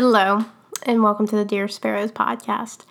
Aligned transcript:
Hello, 0.00 0.44
and 0.84 1.02
welcome 1.02 1.26
to 1.26 1.34
the 1.34 1.44
Dear 1.44 1.66
Sparrows 1.66 2.12
podcast. 2.12 2.84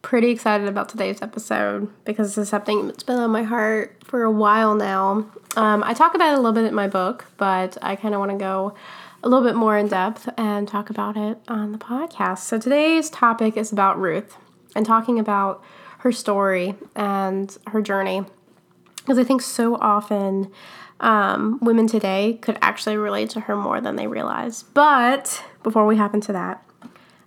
Pretty 0.00 0.30
excited 0.30 0.68
about 0.68 0.88
today's 0.88 1.20
episode 1.20 1.92
because 2.06 2.28
this 2.28 2.44
is 2.44 2.48
something 2.48 2.86
that's 2.86 3.02
been 3.02 3.18
on 3.18 3.30
my 3.30 3.42
heart 3.42 4.02
for 4.02 4.22
a 4.22 4.30
while 4.30 4.74
now. 4.74 5.26
Um, 5.54 5.84
I 5.84 5.92
talk 5.92 6.14
about 6.14 6.32
it 6.32 6.32
a 6.32 6.36
little 6.36 6.54
bit 6.54 6.64
in 6.64 6.74
my 6.74 6.88
book, 6.88 7.26
but 7.36 7.76
I 7.82 7.94
kind 7.94 8.14
of 8.14 8.20
want 8.20 8.32
to 8.32 8.38
go 8.38 8.74
a 9.22 9.28
little 9.28 9.46
bit 9.46 9.54
more 9.54 9.76
in 9.76 9.88
depth 9.88 10.30
and 10.38 10.66
talk 10.66 10.88
about 10.88 11.18
it 11.18 11.38
on 11.46 11.72
the 11.72 11.78
podcast. 11.78 12.38
So 12.38 12.58
today's 12.58 13.10
topic 13.10 13.58
is 13.58 13.70
about 13.70 14.00
Ruth 14.00 14.38
and 14.74 14.86
talking 14.86 15.18
about 15.18 15.62
her 15.98 16.10
story 16.10 16.74
and 16.94 17.54
her 17.66 17.82
journey 17.82 18.24
because 18.96 19.18
I 19.18 19.24
think 19.24 19.42
so 19.42 19.74
often 19.74 20.50
um, 21.00 21.58
women 21.60 21.86
today 21.86 22.38
could 22.40 22.58
actually 22.62 22.96
relate 22.96 23.30
to 23.30 23.40
her 23.40 23.56
more 23.56 23.80
than 23.80 23.96
they 23.96 24.06
realize. 24.06 24.62
But 24.62 25.44
before 25.66 25.84
we 25.84 25.96
hop 25.96 26.14
into 26.14 26.32
that, 26.32 26.62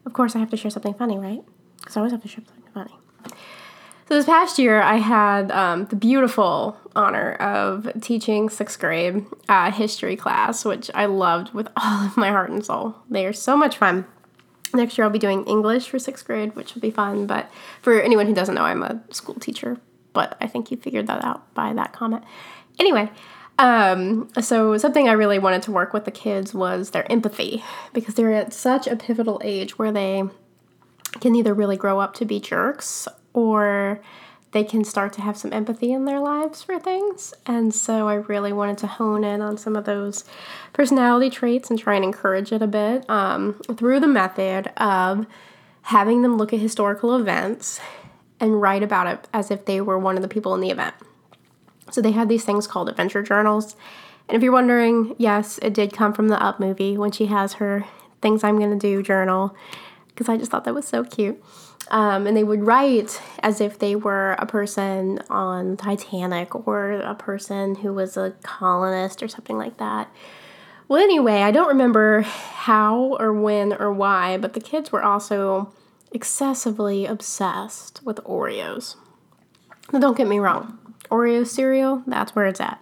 of 0.05 0.13
course, 0.13 0.33
I 0.33 0.39
have 0.39 0.49
to 0.51 0.55
share 0.55 0.71
something 0.71 0.93
funny, 0.93 1.17
right? 1.17 1.43
Because 1.77 1.97
I 1.97 1.99
always 1.99 2.13
have 2.13 2.21
to 2.21 2.29
share 2.29 2.45
something 2.45 2.71
funny. 2.73 2.95
So 4.07 4.15
this 4.15 4.25
past 4.25 4.57
year, 4.57 4.81
I 4.81 4.95
had 4.95 5.51
um, 5.51 5.87
the 5.87 5.97
beautiful 5.97 6.77
honor 6.95 7.33
of 7.33 7.89
teaching 7.99 8.47
sixth 8.47 8.79
grade 8.79 9.25
uh, 9.49 9.71
history 9.71 10.15
class, 10.15 10.63
which 10.63 10.89
I 10.93 11.05
loved 11.05 11.53
with 11.53 11.67
all 11.75 12.05
of 12.05 12.15
my 12.15 12.29
heart 12.29 12.49
and 12.49 12.65
soul. 12.65 12.95
They 13.09 13.25
are 13.25 13.33
so 13.33 13.57
much 13.57 13.75
fun. 13.75 14.05
Next 14.73 14.97
year, 14.97 15.03
I'll 15.03 15.11
be 15.11 15.19
doing 15.19 15.43
English 15.43 15.89
for 15.89 15.99
sixth 15.99 16.25
grade, 16.25 16.55
which 16.55 16.75
will 16.75 16.81
be 16.81 16.91
fun. 16.91 17.27
But 17.27 17.51
for 17.81 17.99
anyone 17.99 18.25
who 18.25 18.33
doesn't 18.33 18.55
know, 18.55 18.63
I'm 18.63 18.83
a 18.83 19.01
school 19.09 19.35
teacher. 19.35 19.81
But 20.13 20.37
I 20.39 20.47
think 20.47 20.71
you 20.71 20.77
figured 20.77 21.07
that 21.07 21.25
out 21.25 21.53
by 21.55 21.73
that 21.73 21.91
comment. 21.91 22.23
Anyway, 22.79 23.11
um, 23.59 24.29
so 24.39 24.77
something 24.77 25.09
I 25.09 25.11
really 25.11 25.37
wanted 25.37 25.63
to 25.63 25.71
work 25.73 25.91
with 25.91 26.05
the 26.05 26.11
kids 26.11 26.53
was 26.53 26.91
their 26.91 27.09
empathy 27.11 27.61
because 27.91 28.15
they're 28.15 28.33
at 28.33 28.53
such 28.53 28.87
a 28.87 28.95
pivotal 28.95 29.41
age 29.43 29.77
where 29.77 29.91
they 29.91 30.23
can 31.19 31.35
either 31.35 31.53
really 31.53 31.75
grow 31.75 31.99
up 31.99 32.13
to 32.15 32.25
be 32.25 32.39
jerks 32.39 33.05
or 33.33 33.99
they 34.53 34.63
can 34.63 34.85
start 34.85 35.11
to 35.13 35.21
have 35.21 35.35
some 35.35 35.51
empathy 35.51 35.91
in 35.91 36.05
their 36.05 36.21
lives 36.21 36.63
for 36.63 36.79
things. 36.79 37.33
And 37.45 37.75
so 37.75 38.07
I 38.07 38.13
really 38.13 38.53
wanted 38.53 38.77
to 38.79 38.87
hone 38.87 39.25
in 39.25 39.41
on 39.41 39.57
some 39.57 39.75
of 39.75 39.83
those 39.83 40.23
personality 40.71 41.29
traits 41.29 41.69
and 41.69 41.77
try 41.77 41.95
and 41.95 42.05
encourage 42.05 42.53
it 42.53 42.61
a 42.61 42.67
bit 42.67 43.07
um, 43.09 43.59
through 43.75 43.99
the 43.99 44.07
method 44.07 44.71
of 44.77 45.27
having 45.81 46.21
them 46.21 46.37
look 46.37 46.53
at 46.53 46.59
historical 46.59 47.15
events 47.17 47.81
and 48.39 48.61
write 48.61 48.83
about 48.83 49.07
it 49.07 49.27
as 49.33 49.51
if 49.51 49.65
they 49.65 49.81
were 49.81 49.99
one 49.99 50.15
of 50.15 50.21
the 50.21 50.29
people 50.29 50.55
in 50.55 50.61
the 50.61 50.69
event. 50.69 50.95
So 51.91 52.01
they 52.01 52.11
had 52.11 52.29
these 52.29 52.45
things 52.45 52.67
called 52.67 52.89
adventure 52.89 53.23
journals. 53.23 53.75
And 54.27 54.35
if 54.35 54.43
you're 54.43 54.53
wondering, 54.53 55.15
yes, 55.17 55.57
it 55.61 55.73
did 55.73 55.91
come 55.93 56.13
from 56.13 56.27
the 56.27 56.41
Up 56.41 56.59
movie 56.59 56.97
when 56.97 57.11
she 57.11 57.27
has 57.27 57.53
her 57.53 57.85
things 58.21 58.43
I'm 58.43 58.57
going 58.57 58.77
to 58.77 58.77
do 58.77 59.01
journal, 59.01 59.55
because 60.07 60.29
I 60.29 60.37
just 60.37 60.51
thought 60.51 60.65
that 60.65 60.73
was 60.73 60.87
so 60.87 61.03
cute. 61.03 61.41
Um, 61.89 62.27
and 62.27 62.37
they 62.37 62.43
would 62.43 62.67
write 62.67 63.19
as 63.41 63.59
if 63.59 63.79
they 63.79 63.95
were 63.95 64.33
a 64.33 64.45
person 64.45 65.19
on 65.29 65.77
Titanic 65.77 66.67
or 66.67 66.91
a 66.91 67.15
person 67.15 67.75
who 67.75 67.93
was 67.93 68.17
a 68.17 68.35
colonist 68.43 69.23
or 69.23 69.27
something 69.27 69.57
like 69.57 69.77
that. 69.77 70.13
Well, 70.87 71.01
anyway, 71.01 71.41
I 71.41 71.51
don't 71.51 71.67
remember 71.67 72.21
how 72.21 73.15
or 73.19 73.33
when 73.33 73.73
or 73.73 73.91
why, 73.91 74.37
but 74.37 74.53
the 74.53 74.59
kids 74.59 74.91
were 74.91 75.01
also 75.01 75.73
excessively 76.11 77.05
obsessed 77.05 78.01
with 78.03 78.17
Oreos. 78.17 78.95
Now, 79.91 79.99
don't 79.99 80.17
get 80.17 80.27
me 80.27 80.39
wrong, 80.39 80.88
Oreo 81.09 81.45
cereal, 81.45 82.03
that's 82.07 82.35
where 82.35 82.45
it's 82.45 82.61
at. 82.61 82.81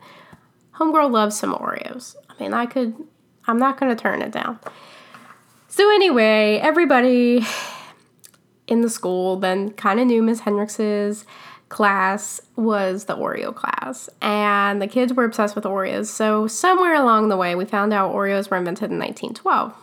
Homegirl 0.76 1.12
loves 1.12 1.38
some 1.38 1.54
Oreos. 1.54 2.16
I 2.30 2.42
mean, 2.42 2.54
I 2.54 2.66
could, 2.66 2.96
I'm 3.48 3.58
not 3.58 3.80
going 3.80 3.96
to 3.96 4.02
turn 4.02 4.22
it 4.22 4.32
down. 4.32 4.60
So, 5.68 5.90
anyway, 5.94 6.60
everybody 6.62 7.46
in 8.68 8.82
the 8.82 8.90
school 8.90 9.38
then 9.38 9.72
kind 9.72 10.00
of 10.00 10.08
knew 10.08 10.22
Miss 10.22 10.42
Hendricks's 10.42 11.26
class 11.70 12.40
was 12.56 13.06
the 13.06 13.16
Oreo 13.16 13.54
class, 13.54 14.10
and 14.22 14.82
the 14.82 14.88
kids 14.88 15.14
were 15.14 15.26
obsessed 15.26 15.56
with 15.56 15.66
Oreos. 15.66 16.08
So, 16.08 16.48
somewhere 16.48 16.96
along 16.96 17.30
the 17.30 17.38
way, 17.38 17.56
we 17.56 17.66
found 17.66 17.94
out 17.94 18.14
Oreos 18.14 18.50
were 18.50 18.58
invented 18.58 18.92
in 18.92 19.00
1912. 19.00 19.74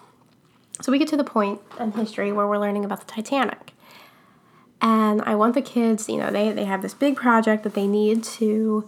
So, 0.81 0.91
we 0.91 0.99
get 0.99 1.09
to 1.09 1.17
the 1.17 1.25
point 1.25 1.61
in 1.79 1.93
history 1.93 2.33
where 2.33 2.47
we're 2.47 2.59
learning 2.59 2.85
about 2.85 3.07
the 3.07 3.13
Titanic. 3.13 3.74
And 4.85 5.23
I 5.23 5.35
want 5.35 5.55
the 5.55 5.63
kids, 5.63 6.11
you 6.11 6.19
know, 6.19 6.31
they, 6.31 6.53
they 6.53 6.67
have 6.67 6.83
this 6.83 6.93
big 6.93 7.17
project 7.17 7.63
that 7.63 7.73
they 7.73 7.87
need 7.87 8.23
to 8.25 8.87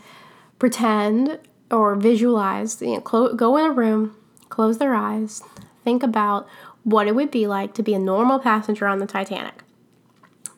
pretend 0.58 1.38
or 1.70 1.94
visualize, 1.94 2.82
you 2.82 2.96
know, 2.96 3.00
clo- 3.00 3.32
go 3.32 3.56
in 3.56 3.64
a 3.64 3.70
room, 3.70 4.14
close 4.50 4.76
their 4.76 4.94
eyes, 4.94 5.42
think 5.84 6.02
about 6.02 6.46
what 6.84 7.08
it 7.08 7.14
would 7.14 7.30
be 7.30 7.46
like 7.46 7.72
to 7.72 7.82
be 7.82 7.94
a 7.94 7.98
normal 7.98 8.38
passenger 8.38 8.86
on 8.86 8.98
the 8.98 9.06
Titanic. 9.06 9.62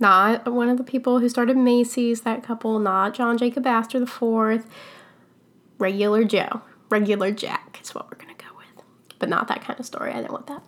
Not 0.00 0.52
one 0.52 0.68
of 0.68 0.76
the 0.76 0.82
people 0.82 1.20
who 1.20 1.28
started 1.28 1.56
Macy's, 1.56 2.22
that 2.22 2.42
couple, 2.42 2.80
not 2.80 3.14
John 3.14 3.38
Jacob 3.38 3.64
Astor 3.64 4.02
IV, 4.02 4.66
regular 5.78 6.24
Joe, 6.24 6.62
regular 6.90 7.30
Jack 7.30 7.78
is 7.80 7.94
what 7.94 8.06
we're 8.10 8.18
to 8.18 8.44
go 8.44 8.50
with. 8.56 8.84
But 9.20 9.28
not 9.28 9.46
that 9.46 9.62
kind 9.62 9.78
of 9.78 9.86
story. 9.86 10.10
I 10.10 10.16
didn't 10.16 10.32
want 10.32 10.48
that 10.48 10.64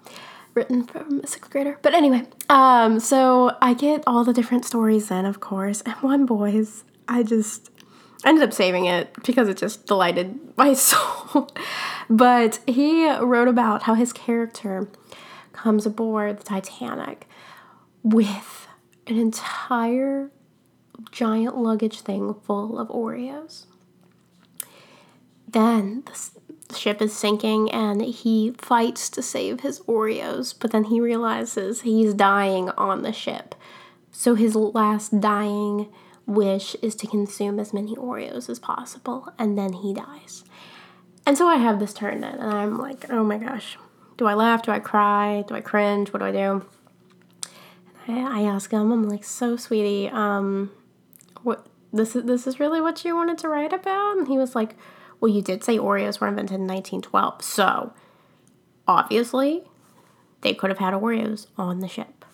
written 0.55 0.85
from 0.85 1.21
a 1.21 1.27
sixth 1.27 1.51
grader. 1.51 1.79
But 1.83 1.95
anyway, 1.95 2.25
um, 2.49 3.01
so 3.01 3.57
I 3.61 3.75
get 3.75 4.03
all 4.07 4.25
the 4.25 4.33
different 4.33 4.65
stories 4.65 5.09
then, 5.09 5.25
of 5.25 5.41
course. 5.41 5.81
And 5.83 5.95
one 5.97 6.27
boy's, 6.27 6.85
I 7.09 7.23
just 7.23 7.71
ended 8.25 8.45
up 8.45 8.53
saving 8.53 8.85
it 8.87 9.15
because 9.25 9.49
it 9.49 9.57
just 9.57 9.87
delighted 9.87 10.39
my 10.57 10.75
soul. 10.75 11.49
but 12.09 12.61
he 12.67 13.11
wrote 13.11 13.49
about 13.49 13.85
how 13.85 13.95
his 13.95 14.13
character 14.13 14.89
comes 15.53 15.87
aboard 15.87 16.39
the 16.39 16.45
Titanic 16.45 17.27
with 18.03 18.67
an 19.07 19.19
entire 19.19 20.31
giant 21.11 21.57
luggage 21.57 22.01
thing 22.01 22.35
full 22.35 22.79
of 22.79 22.89
Oreos. 22.89 23.67
Then 25.49 26.03
the, 26.07 26.40
ship 26.77 27.01
is 27.03 27.17
sinking 27.17 27.71
and 27.71 28.03
he 28.03 28.53
fights 28.59 29.09
to 29.11 29.23
save 29.23 29.61
his 29.61 29.81
Oreos, 29.81 30.55
but 30.59 30.73
then 30.73 30.85
he 30.85 31.01
realizes 31.01 31.83
he's 31.83 32.15
dying 32.15 32.71
on 32.71 33.03
the 33.03 33.13
ship. 33.13 33.55
So 34.13 34.35
his 34.35 34.55
last 34.55 35.21
dying 35.21 35.89
wish 36.27 36.77
is 36.83 36.95
to 36.97 37.07
consume 37.07 37.59
as 37.59 37.73
many 37.73 37.95
Oreos 37.97 38.49
as 38.49 38.59
possible, 38.59 39.33
and 39.39 39.59
then 39.59 39.73
he 39.73 39.95
dies. 39.95 40.45
And 41.27 41.37
so 41.37 41.47
I 41.49 41.57
have 41.57 41.79
this 41.79 41.93
turn 41.93 42.19
in, 42.19 42.25
and 42.25 42.43
I'm 42.43 42.79
like, 42.79 43.11
oh 43.11 43.25
my 43.25 43.39
gosh, 43.39 43.77
do 44.17 44.27
I 44.27 44.35
laugh? 44.35 44.63
Do 44.63 44.73
I 44.73 44.81
cry? 44.81 45.45
Do 45.47 45.55
I 45.55 45.61
cringe? 45.61 46.13
What 46.13 46.21
do 46.21 46.27
I 46.27 46.33
do? 46.33 46.67
And 48.07 48.27
I, 48.27 48.41
I 48.41 48.43
ask 48.43 48.71
him, 48.71 48.93
I'm 48.93 49.09
like, 49.09 49.25
so 49.25 49.57
sweetie, 49.57 50.09
um, 50.09 50.71
what 51.43 51.67
this 51.93 52.15
is 52.15 52.25
this 52.25 52.47
is 52.47 52.61
really 52.61 52.81
what 52.81 53.05
you 53.05 53.17
wanted 53.17 53.39
to 53.39 53.49
write 53.49 53.73
about? 53.73 54.19
And 54.19 54.29
he 54.29 54.39
was 54.39 54.55
like, 54.55 54.77
well, 55.21 55.31
you 55.31 55.43
did 55.43 55.63
say 55.63 55.79
Oreos 55.79 56.21
were 56.21 56.29
invented 56.29 56.57
in 56.57 56.67
1912, 56.67 57.43
so 57.43 57.93
obviously 58.89 59.63
they 60.41 60.55
could 60.55 60.71
have 60.71 60.79
had 60.79 60.95
Oreos 60.95 61.47
on 61.59 61.81
the 61.81 61.89
ship. 61.89 62.25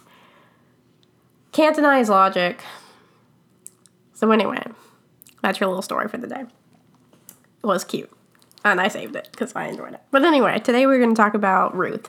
Can't 1.52 1.74
deny 1.74 1.98
his 1.98 2.08
logic. 2.08 2.62
So, 4.14 4.30
anyway, 4.30 4.62
that's 5.42 5.60
your 5.60 5.68
little 5.68 5.82
story 5.82 6.08
for 6.08 6.18
the 6.18 6.26
day. 6.26 6.42
It 6.42 7.66
was 7.66 7.84
cute, 7.84 8.10
and 8.64 8.80
I 8.80 8.88
saved 8.88 9.16
it 9.16 9.28
because 9.32 9.54
I 9.56 9.66
enjoyed 9.66 9.94
it. 9.94 10.00
But 10.10 10.24
anyway, 10.24 10.60
today 10.60 10.86
we're 10.86 10.98
going 10.98 11.14
to 11.14 11.20
talk 11.20 11.34
about 11.34 11.76
Ruth. 11.76 12.08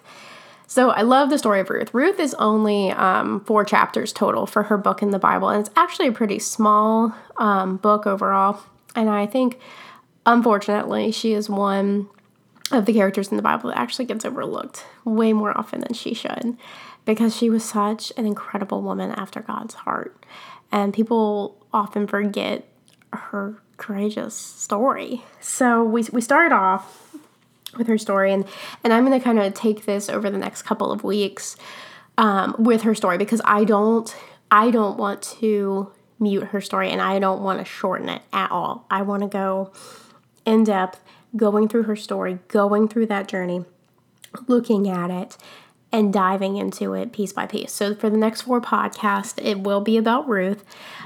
So 0.70 0.90
I 0.90 1.02
love 1.02 1.30
the 1.30 1.38
story 1.38 1.62
of 1.62 1.70
Ruth. 1.70 1.94
Ruth 1.94 2.20
is 2.20 2.34
only 2.36 2.92
um, 2.92 3.40
four 3.46 3.64
chapters 3.64 4.12
total 4.12 4.46
for 4.46 4.64
her 4.64 4.78
book 4.78 5.02
in 5.02 5.12
the 5.12 5.20
Bible, 5.20 5.48
and 5.48 5.62
it's 5.62 5.74
actually 5.78 6.10
a 6.10 6.12
pretty 6.12 6.40
small 6.40 7.16
um, 7.38 7.78
book 7.78 8.06
overall. 8.06 8.60
And 8.94 9.10
I 9.10 9.26
think 9.26 9.60
Unfortunately, 10.28 11.12
she 11.12 11.34
is 11.34 11.50
one 11.50 12.10
of 12.72 12.86
the 12.86 12.94
characters 12.94 13.30
in 13.30 13.38
the 13.38 13.44
Bible 13.44 13.70
that 13.70 13.80
actually 13.80 14.06
gets 14.06 14.26
overlooked 14.26 14.86
way 15.06 15.32
more 15.32 15.58
often 15.58 15.80
than 15.80 15.94
she 15.94 16.14
should 16.14 16.58
because 17.06 17.36
she 17.36 17.50
was 17.50 17.64
such 17.64 18.12
an 18.18 18.26
incredible 18.26 18.82
woman 18.82 19.12
after 19.12 19.40
God's 19.40 19.74
heart. 19.74 20.26
And 20.70 20.94
people 20.94 21.66
often 21.74 22.08
forget 22.08 22.68
her 23.14 23.56
courageous 23.78 24.36
story. 24.36 25.24
So 25.40 25.84
we, 25.86 26.04
we 26.12 26.20
started 26.20 26.54
off 26.54 27.16
with 27.78 27.88
her 27.88 27.98
story, 27.98 28.34
and, 28.34 28.46
and 28.84 28.92
I'm 28.92 29.06
going 29.06 29.18
to 29.18 29.24
kind 29.24 29.40
of 29.40 29.54
take 29.54 29.86
this 29.86 30.10
over 30.10 30.30
the 30.30 30.38
next 30.38 30.64
couple 30.64 30.92
of 30.92 31.06
weeks 31.06 31.56
um, 32.18 32.54
with 32.60 32.82
her 32.82 32.94
story 32.94 33.18
because 33.18 33.42
I 33.46 33.64
don't 33.64 34.14
I 34.50 34.72
don't 34.72 34.98
want 34.98 35.22
to 35.40 35.92
mute 36.20 36.46
her 36.46 36.62
story 36.62 36.90
and 36.90 37.02
I 37.02 37.20
don't 37.20 37.44
want 37.44 37.60
to 37.60 37.66
shorten 37.66 38.10
it 38.10 38.22
at 38.34 38.50
all. 38.50 38.86
I 38.90 39.04
want 39.04 39.24
to 39.24 39.30
go 39.30 39.72
in 40.48 40.64
depth, 40.64 41.02
going 41.36 41.68
through 41.68 41.84
her 41.84 41.96
story, 41.96 42.40
going 42.48 42.88
through 42.88 43.06
that 43.08 43.28
journey, 43.28 43.66
looking 44.48 44.90
at 44.90 45.12
it, 45.12 45.38
and 45.92 46.12
diving 46.12 46.58
into 46.58 46.94
it 46.94 47.12
piece 47.12 47.34
by 47.34 47.46
piece. 47.46 47.72
So 47.72 47.94
for 47.94 48.10
the 48.10 48.18
next 48.18 48.42
four 48.42 48.60
podcasts, 48.60 49.42
it 49.44 49.60
will 49.60 49.82
be 49.82 49.98
about 49.98 50.28
Ruth, 50.28 50.64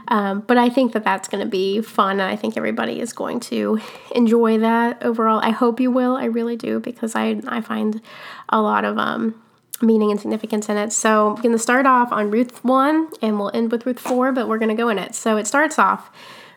um, 0.07 0.41
but 0.41 0.57
I 0.57 0.69
think 0.69 0.93
that 0.93 1.03
that's 1.03 1.27
going 1.27 1.43
to 1.43 1.49
be 1.49 1.81
fun, 1.81 2.19
and 2.19 2.29
I 2.29 2.35
think 2.35 2.55
everybody 2.55 2.99
is 2.99 3.13
going 3.13 3.39
to 3.41 3.79
enjoy 4.15 4.59
that 4.59 5.03
overall. 5.03 5.39
I 5.43 5.49
hope 5.49 5.79
you 5.79 5.91
will. 5.91 6.15
I 6.15 6.25
really 6.25 6.55
do 6.55 6.79
because 6.79 7.15
I 7.15 7.41
I 7.47 7.61
find 7.61 8.01
a 8.49 8.61
lot 8.61 8.85
of 8.85 8.97
um 8.97 9.41
meaning 9.81 10.11
and 10.11 10.19
significance 10.19 10.69
in 10.69 10.77
it. 10.77 10.93
So 10.93 11.29
we're 11.29 11.41
going 11.41 11.53
to 11.53 11.59
start 11.59 11.87
off 11.87 12.11
on 12.11 12.29
Ruth 12.29 12.63
1 12.63 13.09
and 13.23 13.39
we'll 13.39 13.49
end 13.51 13.71
with 13.71 13.83
Ruth 13.87 13.99
4, 13.99 14.31
but 14.31 14.47
we're 14.47 14.59
going 14.59 14.69
to 14.69 14.75
go 14.75 14.89
in 14.89 14.99
it. 14.99 15.15
So 15.15 15.37
it 15.37 15.47
starts 15.47 15.79
off 15.79 16.11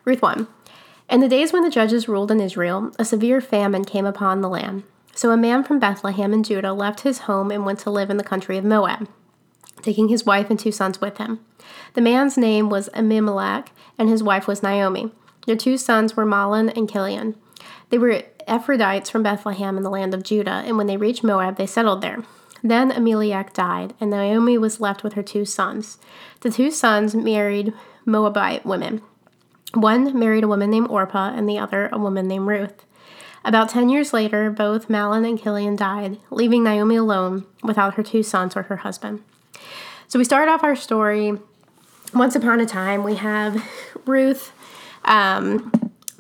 Ruth 0.05 0.21
1. 0.21 0.47
In 1.09 1.21
the 1.21 1.29
days 1.29 1.53
when 1.53 1.63
the 1.63 1.71
judges 1.71 2.09
ruled 2.09 2.31
in 2.31 2.41
Israel, 2.41 2.91
a 2.99 3.05
severe 3.05 3.41
famine 3.41 3.85
came 3.85 4.07
upon 4.07 4.41
the 4.41 4.49
land. 4.49 4.85
So 5.15 5.31
a 5.31 5.37
man 5.37 5.63
from 5.63 5.79
Bethlehem 5.79 6.33
in 6.33 6.43
Judah 6.43 6.73
left 6.73 7.01
his 7.01 7.21
home 7.21 7.51
and 7.51 7.65
went 7.65 7.79
to 7.81 7.91
live 7.91 8.11
in 8.11 8.17
the 8.17 8.25
country 8.25 8.59
of 8.59 8.65
Moab, 8.65 9.09
taking 9.83 10.09
his 10.09 10.27
wife 10.27 10.51
and 10.51 10.59
two 10.59 10.73
sons 10.73 11.01
with 11.01 11.19
him. 11.19 11.41
The 11.93 12.01
man's 12.01 12.37
name 12.37 12.69
was 12.69 12.89
Elimelech, 12.89 13.71
and 13.97 14.09
his 14.09 14.23
wife 14.23 14.49
was 14.49 14.63
Naomi. 14.63 15.13
Their 15.47 15.57
two 15.57 15.77
sons 15.77 16.17
were 16.17 16.27
Mahlon 16.27 16.77
and 16.77 16.89
Kilion. 16.89 17.37
They 17.91 17.99
were 17.99 18.23
Ephrathites 18.49 19.11
from 19.11 19.23
Bethlehem 19.23 19.77
in 19.77 19.85
the 19.85 19.91
land 19.91 20.15
of 20.15 20.25
Judah, 20.25 20.63
and 20.67 20.77
when 20.77 20.87
they 20.87 20.97
reached 20.97 21.23
Moab, 21.23 21.57
they 21.57 21.67
settled 21.67 22.01
there. 22.01 22.25
Then 22.63 22.91
Elimelech 22.91 23.53
died, 23.53 23.95
and 24.01 24.11
Naomi 24.11 24.59
was 24.59 24.81
left 24.81 25.05
with 25.05 25.13
her 25.13 25.23
two 25.23 25.45
sons. 25.45 25.99
The 26.41 26.51
two 26.51 26.71
sons 26.71 27.15
married 27.15 27.73
Moabite 28.05 28.65
women. 28.67 29.03
One 29.75 30.19
married 30.19 30.45
a 30.45 30.49
woman 30.49 30.71
named 30.71 30.89
Orpah, 30.89 31.33
and 31.35 31.49
the 31.49 31.59
other 31.59 31.89
a 31.93 31.99
woman 31.99 32.29
named 32.29 32.47
Ruth. 32.47 32.85
About 33.45 33.69
ten 33.69 33.89
years 33.89 34.13
later, 34.13 34.51
both 34.51 34.89
Mahlon 34.89 35.29
and 35.29 35.41
Chilion 35.41 35.77
died, 35.77 36.19
leaving 36.31 36.65
Naomi 36.65 36.97
alone 36.97 37.47
without 37.63 37.95
her 37.95 38.03
two 38.03 38.23
sons 38.23 38.57
or 38.57 38.63
her 38.65 38.77
husband. 38.79 39.23
So 40.09 40.19
we 40.19 40.25
start 40.25 40.49
off 40.49 40.63
our 40.63 40.77
story. 40.77 41.39
Once 42.15 42.37
upon 42.37 42.61
a 42.61 42.67
time, 42.67 43.03
we 43.03 43.17
have 43.17 43.63
Ruth 44.07 44.53
um, 45.05 45.73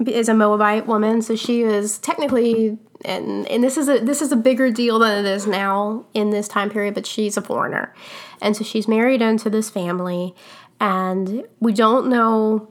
is 0.04 0.28
a 0.28 0.34
Moabite 0.34 0.86
woman, 0.86 1.22
so 1.22 1.36
she 1.36 1.62
is 1.62 1.98
technically 1.98 2.78
and 3.04 3.46
and 3.48 3.62
this 3.62 3.76
is 3.76 3.88
a 3.88 3.98
this 3.98 4.22
is 4.22 4.32
a 4.32 4.36
bigger 4.36 4.70
deal 4.70 4.98
than 4.98 5.24
it 5.24 5.28
is 5.28 5.46
now 5.46 6.06
in 6.14 6.30
this 6.30 6.48
time 6.48 6.70
period 6.70 6.94
but 6.94 7.06
she's 7.06 7.36
a 7.36 7.42
foreigner 7.42 7.94
and 8.40 8.56
so 8.56 8.64
she's 8.64 8.88
married 8.88 9.20
into 9.20 9.50
this 9.50 9.68
family 9.68 10.34
and 10.80 11.44
we 11.60 11.72
don't 11.72 12.08
know 12.08 12.68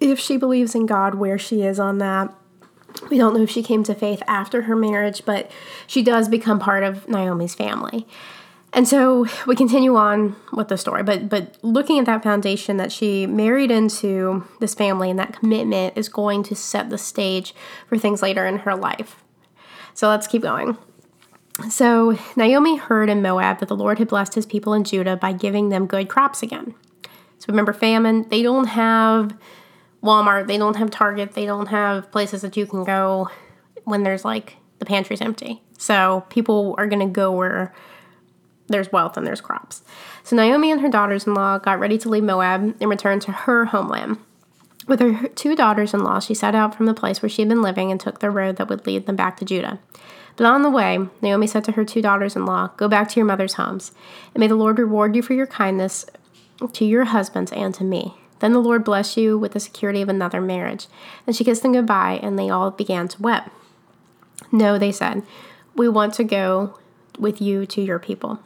if 0.00 0.18
she 0.18 0.36
believes 0.36 0.74
in 0.74 0.86
god 0.86 1.14
where 1.14 1.38
she 1.38 1.62
is 1.62 1.78
on 1.78 1.98
that 1.98 2.32
we 3.10 3.16
don't 3.16 3.34
know 3.34 3.42
if 3.42 3.50
she 3.50 3.62
came 3.62 3.82
to 3.82 3.94
faith 3.94 4.22
after 4.26 4.62
her 4.62 4.76
marriage 4.76 5.24
but 5.24 5.50
she 5.86 6.02
does 6.02 6.28
become 6.28 6.58
part 6.58 6.82
of 6.82 7.08
naomi's 7.08 7.54
family 7.54 8.06
and 8.74 8.88
so 8.88 9.26
we 9.46 9.54
continue 9.54 9.96
on 9.96 10.34
with 10.52 10.68
the 10.68 10.78
story, 10.78 11.02
but 11.02 11.28
but 11.28 11.58
looking 11.62 11.98
at 11.98 12.06
that 12.06 12.22
foundation 12.22 12.78
that 12.78 12.90
she 12.90 13.26
married 13.26 13.70
into 13.70 14.44
this 14.60 14.74
family 14.74 15.10
and 15.10 15.18
that 15.18 15.38
commitment 15.38 15.96
is 15.96 16.08
going 16.08 16.42
to 16.44 16.54
set 16.54 16.88
the 16.88 16.96
stage 16.96 17.54
for 17.86 17.98
things 17.98 18.22
later 18.22 18.46
in 18.46 18.58
her 18.60 18.74
life. 18.74 19.22
So 19.92 20.08
let's 20.08 20.26
keep 20.26 20.40
going. 20.40 20.78
So 21.68 22.18
Naomi 22.34 22.76
heard 22.76 23.10
in 23.10 23.20
Moab 23.20 23.60
that 23.60 23.68
the 23.68 23.76
Lord 23.76 23.98
had 23.98 24.08
blessed 24.08 24.34
his 24.34 24.46
people 24.46 24.72
in 24.72 24.84
Judah 24.84 25.16
by 25.16 25.34
giving 25.34 25.68
them 25.68 25.86
good 25.86 26.08
crops 26.08 26.42
again. 26.42 26.74
So 27.38 27.46
remember, 27.48 27.74
famine, 27.74 28.26
they 28.30 28.42
don't 28.42 28.68
have 28.68 29.36
Walmart, 30.02 30.46
they 30.46 30.58
don't 30.58 30.76
have 30.76 30.90
Target, 30.90 31.32
they 31.32 31.46
don't 31.46 31.68
have 31.68 32.10
places 32.10 32.42
that 32.42 32.56
you 32.56 32.66
can 32.66 32.84
go 32.84 33.30
when 33.84 34.02
there's 34.02 34.24
like 34.24 34.56
the 34.78 34.84
pantry's 34.84 35.20
empty. 35.20 35.62
So 35.78 36.24
people 36.28 36.74
are 36.78 36.86
going 36.86 37.06
to 37.06 37.12
go 37.12 37.32
where 37.32 37.72
there's 38.68 38.90
wealth 38.90 39.16
and 39.16 39.26
there's 39.26 39.40
crops. 39.40 39.82
So 40.24 40.36
Naomi 40.36 40.70
and 40.70 40.80
her 40.80 40.88
daughters 40.88 41.26
in 41.26 41.34
law 41.34 41.58
got 41.58 41.78
ready 41.78 41.98
to 41.98 42.08
leave 42.08 42.24
Moab 42.24 42.76
and 42.80 42.90
return 42.90 43.20
to 43.20 43.32
her 43.32 43.66
homeland. 43.66 44.18
With 44.88 45.00
her 45.00 45.28
two 45.28 45.54
daughters 45.54 45.94
in 45.94 46.02
law, 46.02 46.18
she 46.18 46.34
set 46.34 46.54
out 46.54 46.74
from 46.74 46.86
the 46.86 46.94
place 46.94 47.22
where 47.22 47.28
she 47.28 47.42
had 47.42 47.48
been 47.48 47.62
living 47.62 47.92
and 47.92 48.00
took 48.00 48.18
the 48.18 48.30
road 48.30 48.56
that 48.56 48.68
would 48.68 48.86
lead 48.86 49.06
them 49.06 49.16
back 49.16 49.36
to 49.36 49.44
Judah. 49.44 49.78
But 50.36 50.46
on 50.46 50.62
the 50.62 50.70
way, 50.70 50.98
Naomi 51.20 51.46
said 51.46 51.64
to 51.64 51.72
her 51.72 51.84
two 51.84 52.02
daughters 52.02 52.34
in 52.34 52.46
law, 52.46 52.68
Go 52.76 52.88
back 52.88 53.08
to 53.10 53.16
your 53.20 53.26
mother's 53.26 53.54
homes, 53.54 53.92
and 54.34 54.40
may 54.40 54.48
the 54.48 54.56
Lord 54.56 54.78
reward 54.78 55.14
you 55.14 55.22
for 55.22 55.34
your 55.34 55.46
kindness 55.46 56.06
to 56.72 56.84
your 56.84 57.04
husbands 57.04 57.52
and 57.52 57.74
to 57.74 57.84
me. 57.84 58.14
Then 58.42 58.52
the 58.52 58.58
Lord 58.58 58.82
bless 58.82 59.16
you 59.16 59.38
with 59.38 59.52
the 59.52 59.60
security 59.60 60.02
of 60.02 60.08
another 60.08 60.40
marriage. 60.40 60.88
And 61.28 61.36
she 61.36 61.44
kissed 61.44 61.62
them 61.62 61.74
goodbye, 61.74 62.18
and 62.20 62.36
they 62.36 62.50
all 62.50 62.72
began 62.72 63.06
to 63.06 63.22
weep. 63.22 63.44
No, 64.50 64.78
they 64.78 64.90
said, 64.90 65.22
We 65.76 65.88
want 65.88 66.14
to 66.14 66.24
go 66.24 66.76
with 67.16 67.40
you 67.40 67.66
to 67.66 67.80
your 67.80 68.00
people. 68.00 68.40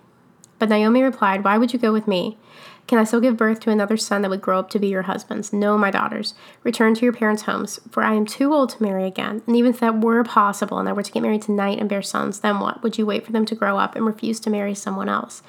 But 0.58 0.68
Naomi 0.68 1.02
replied, 1.02 1.42
Why 1.42 1.56
would 1.56 1.72
you 1.72 1.78
go 1.78 1.94
with 1.94 2.06
me? 2.06 2.36
Can 2.86 2.98
I 2.98 3.04
still 3.04 3.22
give 3.22 3.38
birth 3.38 3.58
to 3.60 3.70
another 3.70 3.96
son 3.96 4.20
that 4.20 4.28
would 4.28 4.42
grow 4.42 4.58
up 4.58 4.68
to 4.70 4.78
be 4.78 4.88
your 4.88 5.02
husband's? 5.02 5.50
No, 5.50 5.78
my 5.78 5.90
daughters. 5.90 6.34
Return 6.62 6.94
to 6.94 7.02
your 7.02 7.14
parents' 7.14 7.42
homes, 7.44 7.80
for 7.90 8.02
I 8.02 8.12
am 8.12 8.26
too 8.26 8.52
old 8.52 8.68
to 8.70 8.82
marry 8.82 9.06
again. 9.06 9.40
And 9.46 9.56
even 9.56 9.70
if 9.70 9.80
that 9.80 10.02
were 10.02 10.22
possible 10.24 10.78
and 10.78 10.90
I 10.90 10.92
were 10.92 11.02
to 11.02 11.10
get 11.10 11.22
married 11.22 11.42
tonight 11.42 11.78
and 11.78 11.88
bear 11.88 12.02
sons, 12.02 12.40
then 12.40 12.60
what? 12.60 12.82
Would 12.82 12.98
you 12.98 13.06
wait 13.06 13.24
for 13.24 13.32
them 13.32 13.46
to 13.46 13.54
grow 13.54 13.78
up 13.78 13.96
and 13.96 14.04
refuse 14.04 14.38
to 14.40 14.50
marry 14.50 14.74
someone 14.74 15.08
else? 15.08 15.42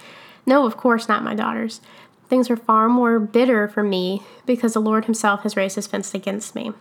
No, 0.46 0.66
of 0.66 0.78
course 0.78 1.10
not, 1.10 1.26
my 1.26 1.36
daughters. 1.36 1.82
Things 2.29 2.50
are 2.50 2.57
far 2.57 2.89
more 2.89 3.19
bitter 3.19 3.68
for 3.68 3.83
me 3.83 4.21
because 4.45 4.74
the 4.74 4.81
Lord 4.81 5.06
Himself 5.06 5.44
has 5.44 5.56
raised 5.56 5.75
His 5.75 5.88
fence 5.88 6.13
against 6.13 6.56
me. 6.56 6.71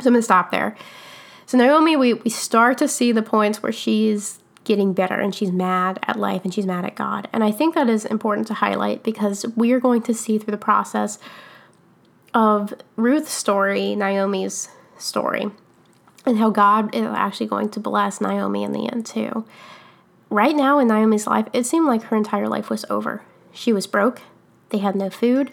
So 0.00 0.08
I'm 0.08 0.12
going 0.12 0.14
to 0.16 0.22
stop 0.22 0.50
there. 0.50 0.76
So 1.46 1.56
Naomi, 1.56 1.96
we, 1.96 2.14
we 2.14 2.30
start 2.30 2.78
to 2.78 2.88
see 2.88 3.12
the 3.12 3.22
points 3.22 3.62
where 3.62 3.72
she's 3.72 4.40
getting 4.64 4.92
bitter 4.92 5.14
and 5.14 5.34
she's 5.34 5.52
mad 5.52 5.98
at 6.02 6.18
life 6.18 6.44
and 6.44 6.52
she's 6.52 6.66
mad 6.66 6.84
at 6.84 6.96
God. 6.96 7.28
And 7.32 7.44
I 7.44 7.52
think 7.52 7.74
that 7.74 7.88
is 7.88 8.04
important 8.04 8.48
to 8.48 8.54
highlight 8.54 9.04
because 9.04 9.46
we 9.54 9.72
are 9.72 9.80
going 9.80 10.02
to 10.02 10.12
see 10.12 10.38
through 10.38 10.50
the 10.50 10.58
process 10.58 11.18
of 12.34 12.74
Ruth's 12.96 13.30
story, 13.30 13.94
Naomi's 13.94 14.68
story, 14.98 15.46
and 16.26 16.38
how 16.38 16.50
God 16.50 16.94
is 16.94 17.04
actually 17.04 17.46
going 17.46 17.70
to 17.70 17.80
bless 17.80 18.20
Naomi 18.20 18.64
in 18.64 18.72
the 18.72 18.90
end, 18.92 19.06
too. 19.06 19.46
Right 20.28 20.56
now 20.56 20.80
in 20.80 20.88
Naomi's 20.88 21.28
life, 21.28 21.46
it 21.52 21.64
seemed 21.64 21.86
like 21.86 22.02
her 22.04 22.16
entire 22.16 22.48
life 22.48 22.68
was 22.68 22.84
over. 22.90 23.22
She 23.52 23.72
was 23.72 23.86
broke, 23.86 24.20
they 24.70 24.78
had 24.78 24.94
no 24.94 25.10
food, 25.10 25.52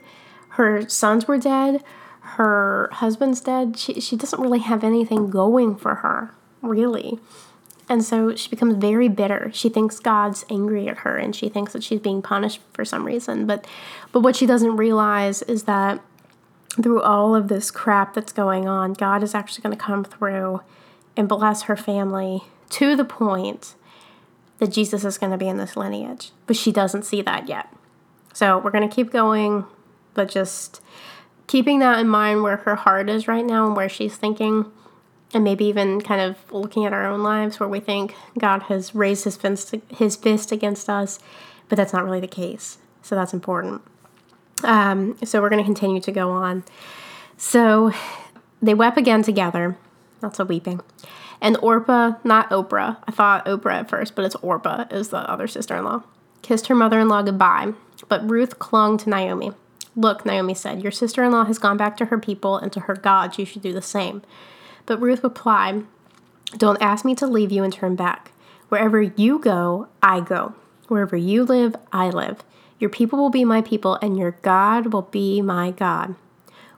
her 0.50 0.88
sons 0.88 1.28
were 1.28 1.38
dead, 1.38 1.84
her 2.22 2.90
husband's 2.94 3.42
dead. 3.42 3.78
She, 3.78 4.00
she 4.00 4.16
doesn't 4.16 4.42
really 4.42 4.60
have 4.60 4.84
anything 4.84 5.30
going 5.30 5.76
for 5.76 5.96
her, 5.96 6.34
really. 6.62 7.20
And 7.90 8.04
so 8.04 8.36
she 8.36 8.50
becomes 8.50 8.76
very 8.76 9.10
bitter. 9.10 9.52
She 9.54 9.68
thinks 9.68 10.00
God's 10.00 10.46
angry 10.50 10.88
at 10.88 11.00
her 11.00 11.18
and 11.18 11.36
she 11.36 11.50
thinks 11.50 11.74
that 11.74 11.84
she's 11.84 12.00
being 12.00 12.22
punished 12.22 12.62
for 12.72 12.86
some 12.86 13.06
reason. 13.06 13.46
But 13.46 13.68
but 14.12 14.22
what 14.22 14.36
she 14.36 14.46
doesn't 14.46 14.78
realize 14.78 15.42
is 15.44 15.64
that 15.64 16.02
through 16.82 17.02
all 17.02 17.36
of 17.36 17.50
this 17.50 17.70
crap 17.70 18.14
that's 18.14 18.32
going 18.32 18.68
on, 18.68 18.94
God 18.94 19.22
is 19.22 19.36
actually 19.36 19.64
going 19.64 19.78
to 19.78 19.84
come 19.84 20.04
through 20.04 20.62
and 21.18 21.28
bless 21.28 21.64
her 21.64 21.76
family 21.76 22.44
to 22.72 22.96
the 22.96 23.06
point 23.06 23.76
that 24.60 24.72
Jesus 24.72 25.04
is 25.04 25.18
going 25.18 25.32
to 25.32 25.38
be 25.38 25.48
in 25.48 25.58
this 25.58 25.76
lineage. 25.76 26.32
But 26.48 26.56
she 26.56 26.72
doesn't 26.72 27.04
see 27.04 27.22
that 27.22 27.50
yet. 27.50 27.68
So 28.34 28.58
we're 28.58 28.72
going 28.72 28.88
to 28.88 28.94
keep 28.94 29.12
going, 29.12 29.66
but 30.14 30.30
just 30.30 30.82
keeping 31.48 31.80
that 31.80 32.00
in 32.00 32.08
mind 32.08 32.44
where 32.44 32.58
her 32.58 32.76
heart 32.76 33.10
is 33.10 33.28
right 33.28 33.46
now 33.46 33.68
and 33.68 33.76
where 33.76 33.90
she's 33.90 34.16
thinking 34.16 34.72
and 35.34 35.44
maybe 35.44 35.66
even 35.66 36.02
kind 36.02 36.22
of 36.22 36.52
looking 36.52 36.86
at 36.86 36.94
our 36.94 37.06
own 37.06 37.24
lives 37.24 37.60
where 37.60 37.70
we 37.70 37.80
think 37.80 38.16
God 38.38 38.64
has 38.64 38.94
raised 38.94 39.24
his 39.24 39.36
fist, 39.36 39.76
his 39.90 40.16
fist 40.16 40.52
against 40.52 40.90
us, 40.90 41.20
but 41.70 41.76
that's 41.76 41.94
not 41.94 42.06
really 42.06 42.20
the 42.20 42.28
case. 42.28 42.78
So 43.02 43.16
that's 43.16 43.34
important. 43.34 43.82
Um, 44.64 45.18
so 45.24 45.42
we're 45.42 45.50
going 45.50 45.64
to 45.64 45.66
continue 45.66 46.02
to 46.02 46.12
go 46.12 46.30
on. 46.30 46.64
So 47.38 47.92
they 48.62 48.74
wept 48.74 48.98
again 48.98 49.24
together. 49.24 49.78
Lots 50.22 50.40
of 50.40 50.50
weeping. 50.50 50.82
And 51.42 51.58
Orpah, 51.58 52.14
not 52.24 52.50
Oprah, 52.52 52.98
I 53.06 53.12
thought 53.12 53.46
Oprah 53.46 53.82
at 53.82 53.90
first, 53.90 54.16
but 54.16 54.24
it's 54.24 54.36
Orpah, 54.36 54.86
is 54.90 55.10
the 55.10 55.18
other 55.30 55.48
sister 55.48 55.76
in 55.76 55.84
law, 55.84 56.04
kissed 56.42 56.68
her 56.68 56.76
mother 56.76 57.00
in 57.00 57.10
law 57.10 57.22
goodbye. 57.22 57.74
But 58.08 58.30
Ruth 58.30 58.60
clung 58.60 58.98
to 59.00 59.10
Naomi. 59.10 59.52
Look, 59.96 60.26
Naomi 60.26 60.54
said, 60.54 60.82
your 60.82 60.92
sister 60.92 61.24
in 61.24 61.32
law 61.32 61.46
has 61.46 61.60
gone 61.60 61.78
back 61.78 61.98
to 61.98 62.06
her 62.06 62.18
people 62.18 62.58
and 62.58 62.72
to 62.74 62.82
her 62.82 62.96
gods. 62.96 63.38
You 63.38 63.46
should 63.46 63.62
do 63.62 63.74
the 63.74 63.82
same. 63.82 64.24
But 64.86 65.00
Ruth 65.00 65.24
replied, 65.24 65.86
Don't 66.58 66.82
ask 66.82 67.06
me 67.06 67.16
to 67.16 67.28
leave 67.28 67.52
you 67.52 67.64
and 67.64 67.72
turn 67.72 67.96
back. 67.96 68.32
Wherever 68.70 69.02
you 69.02 69.40
go, 69.40 69.88
I 70.02 70.20
go. 70.20 70.56
Wherever 70.88 71.16
you 71.16 71.44
live, 71.44 71.76
I 71.92 72.10
live. 72.10 72.44
Your 72.80 72.90
people 72.90 73.20
will 73.20 73.30
be 73.30 73.46
my 73.46 73.62
people, 73.62 73.96
and 74.02 74.18
your 74.18 74.32
God 74.42 74.92
will 74.92 75.04
be 75.04 75.42
my 75.42 75.72
God. 75.72 76.16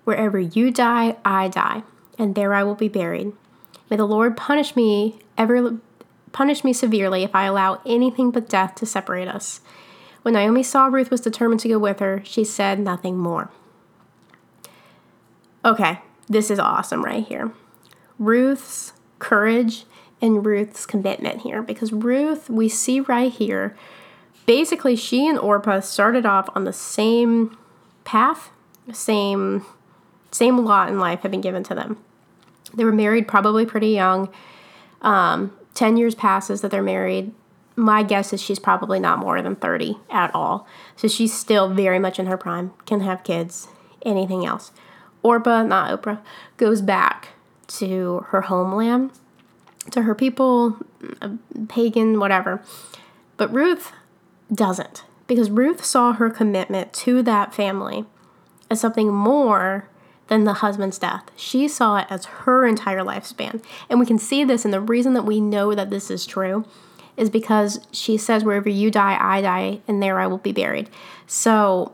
Wherever 0.03 0.39
you 0.39 0.71
die, 0.71 1.15
I 1.25 1.47
die, 1.47 1.83
and 2.19 2.35
there 2.35 2.53
I 2.53 2.63
will 2.63 2.75
be 2.75 2.89
buried. 2.89 3.33
May 3.89 3.97
the 3.97 4.05
Lord 4.05 4.37
punish 4.37 4.75
me 4.75 5.19
ever 5.37 5.79
punish 6.31 6.63
me 6.63 6.73
severely 6.73 7.23
if 7.23 7.33
I 7.33 7.45
allow 7.45 7.81
anything 7.85 8.29
but 8.29 8.49
death 8.49 8.75
to 8.75 8.85
separate 8.85 9.27
us. 9.27 9.61
When 10.25 10.33
Naomi 10.33 10.63
saw 10.63 10.87
Ruth 10.87 11.11
was 11.11 11.21
determined 11.21 11.59
to 11.59 11.67
go 11.67 11.77
with 11.77 11.99
her, 11.99 12.19
she 12.25 12.43
said 12.43 12.79
nothing 12.79 13.15
more. 13.15 13.51
Okay, 15.63 15.99
this 16.27 16.49
is 16.49 16.57
awesome 16.57 17.05
right 17.05 17.23
here. 17.23 17.51
Ruth's 18.17 18.93
courage 19.19 19.85
and 20.23 20.43
Ruth's 20.43 20.87
commitment 20.87 21.41
here 21.41 21.61
because 21.61 21.93
Ruth, 21.93 22.49
we 22.49 22.67
see 22.67 23.01
right 23.01 23.31
here, 23.31 23.77
basically 24.47 24.95
she 24.95 25.27
and 25.27 25.37
Orpah 25.37 25.81
started 25.81 26.25
off 26.25 26.49
on 26.55 26.63
the 26.63 26.73
same 26.73 27.55
path, 28.03 28.49
same 28.91 29.63
same 30.31 30.65
lot 30.65 30.89
in 30.89 30.97
life 30.97 31.19
had 31.19 31.29
been 31.29 31.41
given 31.41 31.61
to 31.65 31.75
them. 31.75 32.03
They 32.73 32.83
were 32.83 32.91
married 32.91 33.27
probably 33.27 33.67
pretty 33.67 33.89
young. 33.89 34.29
Um, 35.03 35.55
10 35.75 35.97
years 35.97 36.15
passes 36.15 36.61
that 36.61 36.71
they're 36.71 36.81
married. 36.81 37.31
My 37.75 38.03
guess 38.03 38.31
is 38.33 38.41
she's 38.41 38.59
probably 38.59 38.99
not 38.99 39.19
more 39.19 39.41
than 39.41 39.55
30 39.55 39.97
at 40.09 40.33
all. 40.33 40.67
So 40.95 41.07
she's 41.07 41.33
still 41.33 41.69
very 41.69 41.99
much 41.99 42.19
in 42.19 42.27
her 42.27 42.37
prime, 42.37 42.73
can 42.85 43.01
have 43.01 43.23
kids, 43.23 43.67
anything 44.05 44.45
else. 44.45 44.71
Orpah, 45.23 45.63
not 45.63 45.89
Oprah, 45.89 46.21
goes 46.57 46.81
back 46.81 47.29
to 47.67 48.25
her 48.29 48.41
homeland, 48.41 49.11
to 49.91 50.03
her 50.03 50.15
people, 50.15 50.77
mm, 51.01 51.39
pagan, 51.67 52.19
whatever. 52.19 52.61
But 53.37 53.51
Ruth 53.51 53.91
doesn't, 54.53 55.03
because 55.27 55.49
Ruth 55.49 55.83
saw 55.83 56.13
her 56.13 56.29
commitment 56.29 56.93
to 56.93 57.21
that 57.23 57.53
family 57.53 58.05
as 58.69 58.79
something 58.79 59.11
more 59.11 59.89
than 60.27 60.43
the 60.43 60.53
husband's 60.53 60.97
death. 60.97 61.23
She 61.35 61.67
saw 61.67 61.97
it 61.97 62.07
as 62.09 62.25
her 62.25 62.65
entire 62.65 63.01
lifespan. 63.01 63.63
And 63.89 63.99
we 63.99 64.05
can 64.05 64.17
see 64.17 64.43
this, 64.43 64.65
and 64.65 64.73
the 64.73 64.81
reason 64.81 65.13
that 65.13 65.25
we 65.25 65.39
know 65.39 65.75
that 65.75 65.89
this 65.89 66.09
is 66.09 66.25
true 66.25 66.65
is 67.17 67.29
because 67.29 67.79
she 67.91 68.17
says, 68.17 68.43
Wherever 68.43 68.69
you 68.69 68.91
die, 68.91 69.17
I 69.19 69.41
die, 69.41 69.79
and 69.87 70.01
there 70.01 70.19
I 70.19 70.27
will 70.27 70.37
be 70.37 70.51
buried. 70.51 70.89
So, 71.27 71.93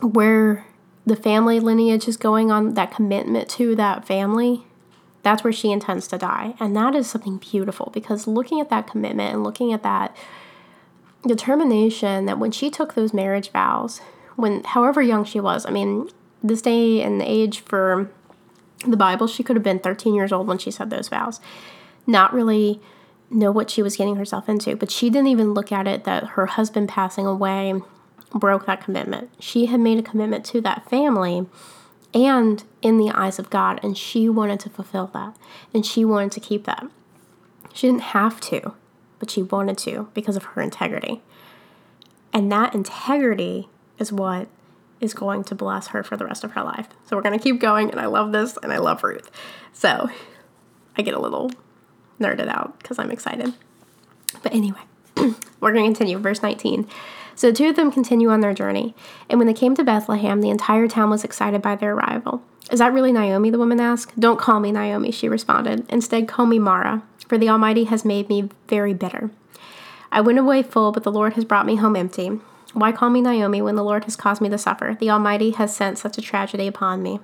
where 0.00 0.66
the 1.06 1.16
family 1.16 1.60
lineage 1.60 2.08
is 2.08 2.16
going 2.16 2.50
on, 2.50 2.74
that 2.74 2.90
commitment 2.90 3.48
to 3.50 3.74
that 3.76 4.06
family, 4.06 4.64
that's 5.22 5.44
where 5.44 5.52
she 5.52 5.70
intends 5.70 6.08
to 6.08 6.18
die. 6.18 6.54
And 6.60 6.74
that 6.76 6.94
is 6.94 7.08
something 7.10 7.38
beautiful 7.38 7.90
because 7.92 8.26
looking 8.26 8.60
at 8.60 8.70
that 8.70 8.86
commitment 8.86 9.34
and 9.34 9.44
looking 9.44 9.72
at 9.72 9.82
that 9.82 10.16
determination 11.26 12.26
that 12.26 12.38
when 12.38 12.50
she 12.50 12.70
took 12.70 12.94
those 12.94 13.12
marriage 13.12 13.50
vows, 13.50 14.00
when 14.36 14.64
however 14.64 15.02
young 15.02 15.24
she 15.24 15.40
was, 15.40 15.66
I 15.66 15.70
mean, 15.70 16.08
this 16.42 16.62
day 16.62 17.02
and 17.02 17.20
age 17.20 17.60
for 17.60 18.10
the 18.86 18.96
Bible, 18.96 19.26
she 19.26 19.42
could 19.42 19.56
have 19.56 19.62
been 19.62 19.78
13 19.78 20.14
years 20.14 20.32
old 20.32 20.46
when 20.46 20.58
she 20.58 20.70
said 20.70 20.88
those 20.88 21.08
vows. 21.08 21.40
Not 22.06 22.32
really 22.32 22.80
know 23.30 23.52
what 23.52 23.70
she 23.70 23.82
was 23.82 23.96
getting 23.96 24.16
herself 24.16 24.48
into, 24.48 24.76
but 24.76 24.90
she 24.90 25.08
didn't 25.08 25.28
even 25.28 25.54
look 25.54 25.70
at 25.70 25.86
it 25.86 26.04
that 26.04 26.30
her 26.30 26.46
husband 26.46 26.88
passing 26.88 27.26
away 27.26 27.80
broke 28.34 28.66
that 28.66 28.84
commitment. 28.84 29.30
She 29.38 29.66
had 29.66 29.80
made 29.80 29.98
a 29.98 30.02
commitment 30.02 30.44
to 30.46 30.60
that 30.62 30.88
family 30.88 31.46
and 32.12 32.64
in 32.82 32.98
the 32.98 33.10
eyes 33.10 33.38
of 33.38 33.50
God, 33.50 33.78
and 33.84 33.96
she 33.96 34.28
wanted 34.28 34.58
to 34.60 34.70
fulfill 34.70 35.06
that 35.08 35.36
and 35.72 35.86
she 35.86 36.04
wanted 36.04 36.32
to 36.32 36.40
keep 36.40 36.64
that. 36.64 36.86
She 37.72 37.86
didn't 37.86 38.02
have 38.02 38.40
to, 38.42 38.74
but 39.18 39.30
she 39.30 39.42
wanted 39.42 39.78
to 39.78 40.08
because 40.12 40.36
of 40.36 40.42
her 40.44 40.62
integrity. 40.62 41.22
And 42.32 42.50
that 42.50 42.74
integrity 42.74 43.68
is 43.98 44.12
what 44.12 44.48
is 45.00 45.14
going 45.14 45.44
to 45.44 45.54
bless 45.54 45.88
her 45.88 46.02
for 46.02 46.16
the 46.16 46.24
rest 46.24 46.44
of 46.44 46.52
her 46.52 46.62
life. 46.62 46.88
So 47.06 47.16
we're 47.16 47.22
going 47.22 47.38
to 47.38 47.42
keep 47.42 47.60
going, 47.60 47.90
and 47.90 48.00
I 48.00 48.06
love 48.06 48.32
this, 48.32 48.58
and 48.62 48.72
I 48.72 48.78
love 48.78 49.02
Ruth. 49.02 49.30
So 49.72 50.10
I 50.96 51.02
get 51.02 51.14
a 51.14 51.20
little 51.20 51.50
nerded 52.20 52.48
out 52.48 52.78
because 52.78 52.98
I'm 52.98 53.10
excited. 53.10 53.52
But 54.42 54.54
anyway, 54.54 54.80
we're 55.60 55.72
going 55.72 55.92
to 55.92 55.98
continue. 55.98 56.18
Verse 56.18 56.42
19. 56.42 56.86
So 57.34 57.50
the 57.50 57.56
two 57.56 57.68
of 57.68 57.76
them 57.76 57.90
continue 57.90 58.28
on 58.28 58.40
their 58.40 58.52
journey, 58.52 58.94
and 59.28 59.38
when 59.38 59.46
they 59.46 59.54
came 59.54 59.74
to 59.76 59.84
Bethlehem, 59.84 60.40
the 60.40 60.50
entire 60.50 60.88
town 60.88 61.08
was 61.10 61.24
excited 61.24 61.62
by 61.62 61.74
their 61.74 61.94
arrival. 61.94 62.42
Is 62.70 62.80
that 62.80 62.92
really 62.92 63.12
Naomi? 63.12 63.50
The 63.50 63.58
woman 63.58 63.80
asked. 63.80 64.18
Don't 64.20 64.38
call 64.38 64.60
me 64.60 64.70
Naomi, 64.70 65.10
she 65.10 65.28
responded. 65.28 65.86
Instead, 65.88 66.28
call 66.28 66.46
me 66.46 66.58
Mara, 66.58 67.02
for 67.26 67.38
the 67.38 67.48
Almighty 67.48 67.84
has 67.84 68.04
made 68.04 68.28
me 68.28 68.50
very 68.68 68.92
bitter. 68.92 69.30
I 70.12 70.20
went 70.20 70.38
away 70.38 70.62
full, 70.62 70.92
but 70.92 71.02
the 71.02 71.12
Lord 71.12 71.32
has 71.34 71.44
brought 71.44 71.66
me 71.66 71.76
home 71.76 71.96
empty. 71.96 72.28
Why 72.72 72.92
call 72.92 73.10
me 73.10 73.20
Naomi 73.20 73.62
when 73.62 73.74
the 73.74 73.82
Lord 73.82 74.04
has 74.04 74.16
caused 74.16 74.40
me 74.40 74.48
to 74.50 74.58
suffer? 74.58 74.96
The 75.00 75.10
Almighty 75.10 75.50
has 75.52 75.74
sent 75.74 75.98
such 75.98 76.18
a 76.18 76.22
tragedy 76.22 76.66
upon 76.66 77.02
me. 77.02 77.20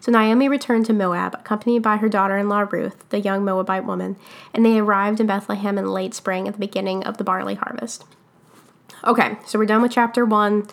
So 0.00 0.12
Naomi 0.12 0.48
returned 0.48 0.86
to 0.86 0.92
Moab, 0.92 1.34
accompanied 1.34 1.82
by 1.82 1.96
her 1.96 2.08
daughter 2.08 2.36
in 2.36 2.48
law 2.48 2.66
Ruth, 2.70 3.08
the 3.10 3.20
young 3.20 3.44
Moabite 3.44 3.84
woman, 3.84 4.16
and 4.52 4.64
they 4.64 4.78
arrived 4.78 5.20
in 5.20 5.26
Bethlehem 5.26 5.78
in 5.78 5.86
late 5.86 6.14
spring 6.14 6.48
at 6.48 6.54
the 6.54 6.60
beginning 6.60 7.04
of 7.04 7.18
the 7.18 7.24
barley 7.24 7.54
harvest. 7.54 8.04
Okay, 9.04 9.36
so 9.46 9.58
we're 9.58 9.66
done 9.66 9.82
with 9.82 9.92
chapter 9.92 10.24
one. 10.24 10.66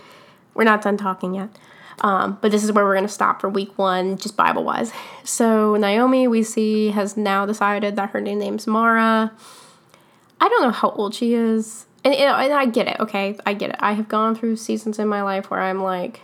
We're 0.54 0.64
not 0.64 0.82
done 0.82 0.98
talking 0.98 1.34
yet. 1.34 1.50
Um, 2.02 2.38
but 2.42 2.52
this 2.52 2.64
is 2.64 2.72
where 2.72 2.86
we're 2.86 2.96
going 2.96 3.08
to 3.08 3.14
stop 3.14 3.42
for 3.42 3.50
week 3.50 3.78
one, 3.78 4.18
just 4.18 4.38
Bible 4.38 4.64
wise. 4.64 4.92
So, 5.26 5.76
Naomi, 5.76 6.28
we 6.28 6.42
see, 6.42 6.90
has 6.90 7.16
now 7.16 7.46
decided 7.46 7.96
that 7.98 8.10
her 8.12 8.22
new 8.22 8.36
name's 8.36 8.66
Mara. 8.66 9.32
I 10.42 10.50
don't 10.50 10.64
know 10.64 10.72
how 10.72 10.90
old 10.90 11.14
she 11.14 11.36
is 11.36 11.86
and, 12.04 12.14
and 12.14 12.54
I 12.54 12.66
get 12.66 12.88
it, 12.88 13.00
okay? 13.00 13.38
I 13.46 13.54
get 13.54 13.72
it. 13.72 13.76
I 13.80 13.94
have 13.94 14.08
gone 14.08 14.36
through 14.36 14.56
seasons 14.56 15.00
in 15.00 15.08
my 15.08 15.22
life 15.22 15.50
where 15.50 15.62
I'm 15.62 15.84
like 15.84 16.22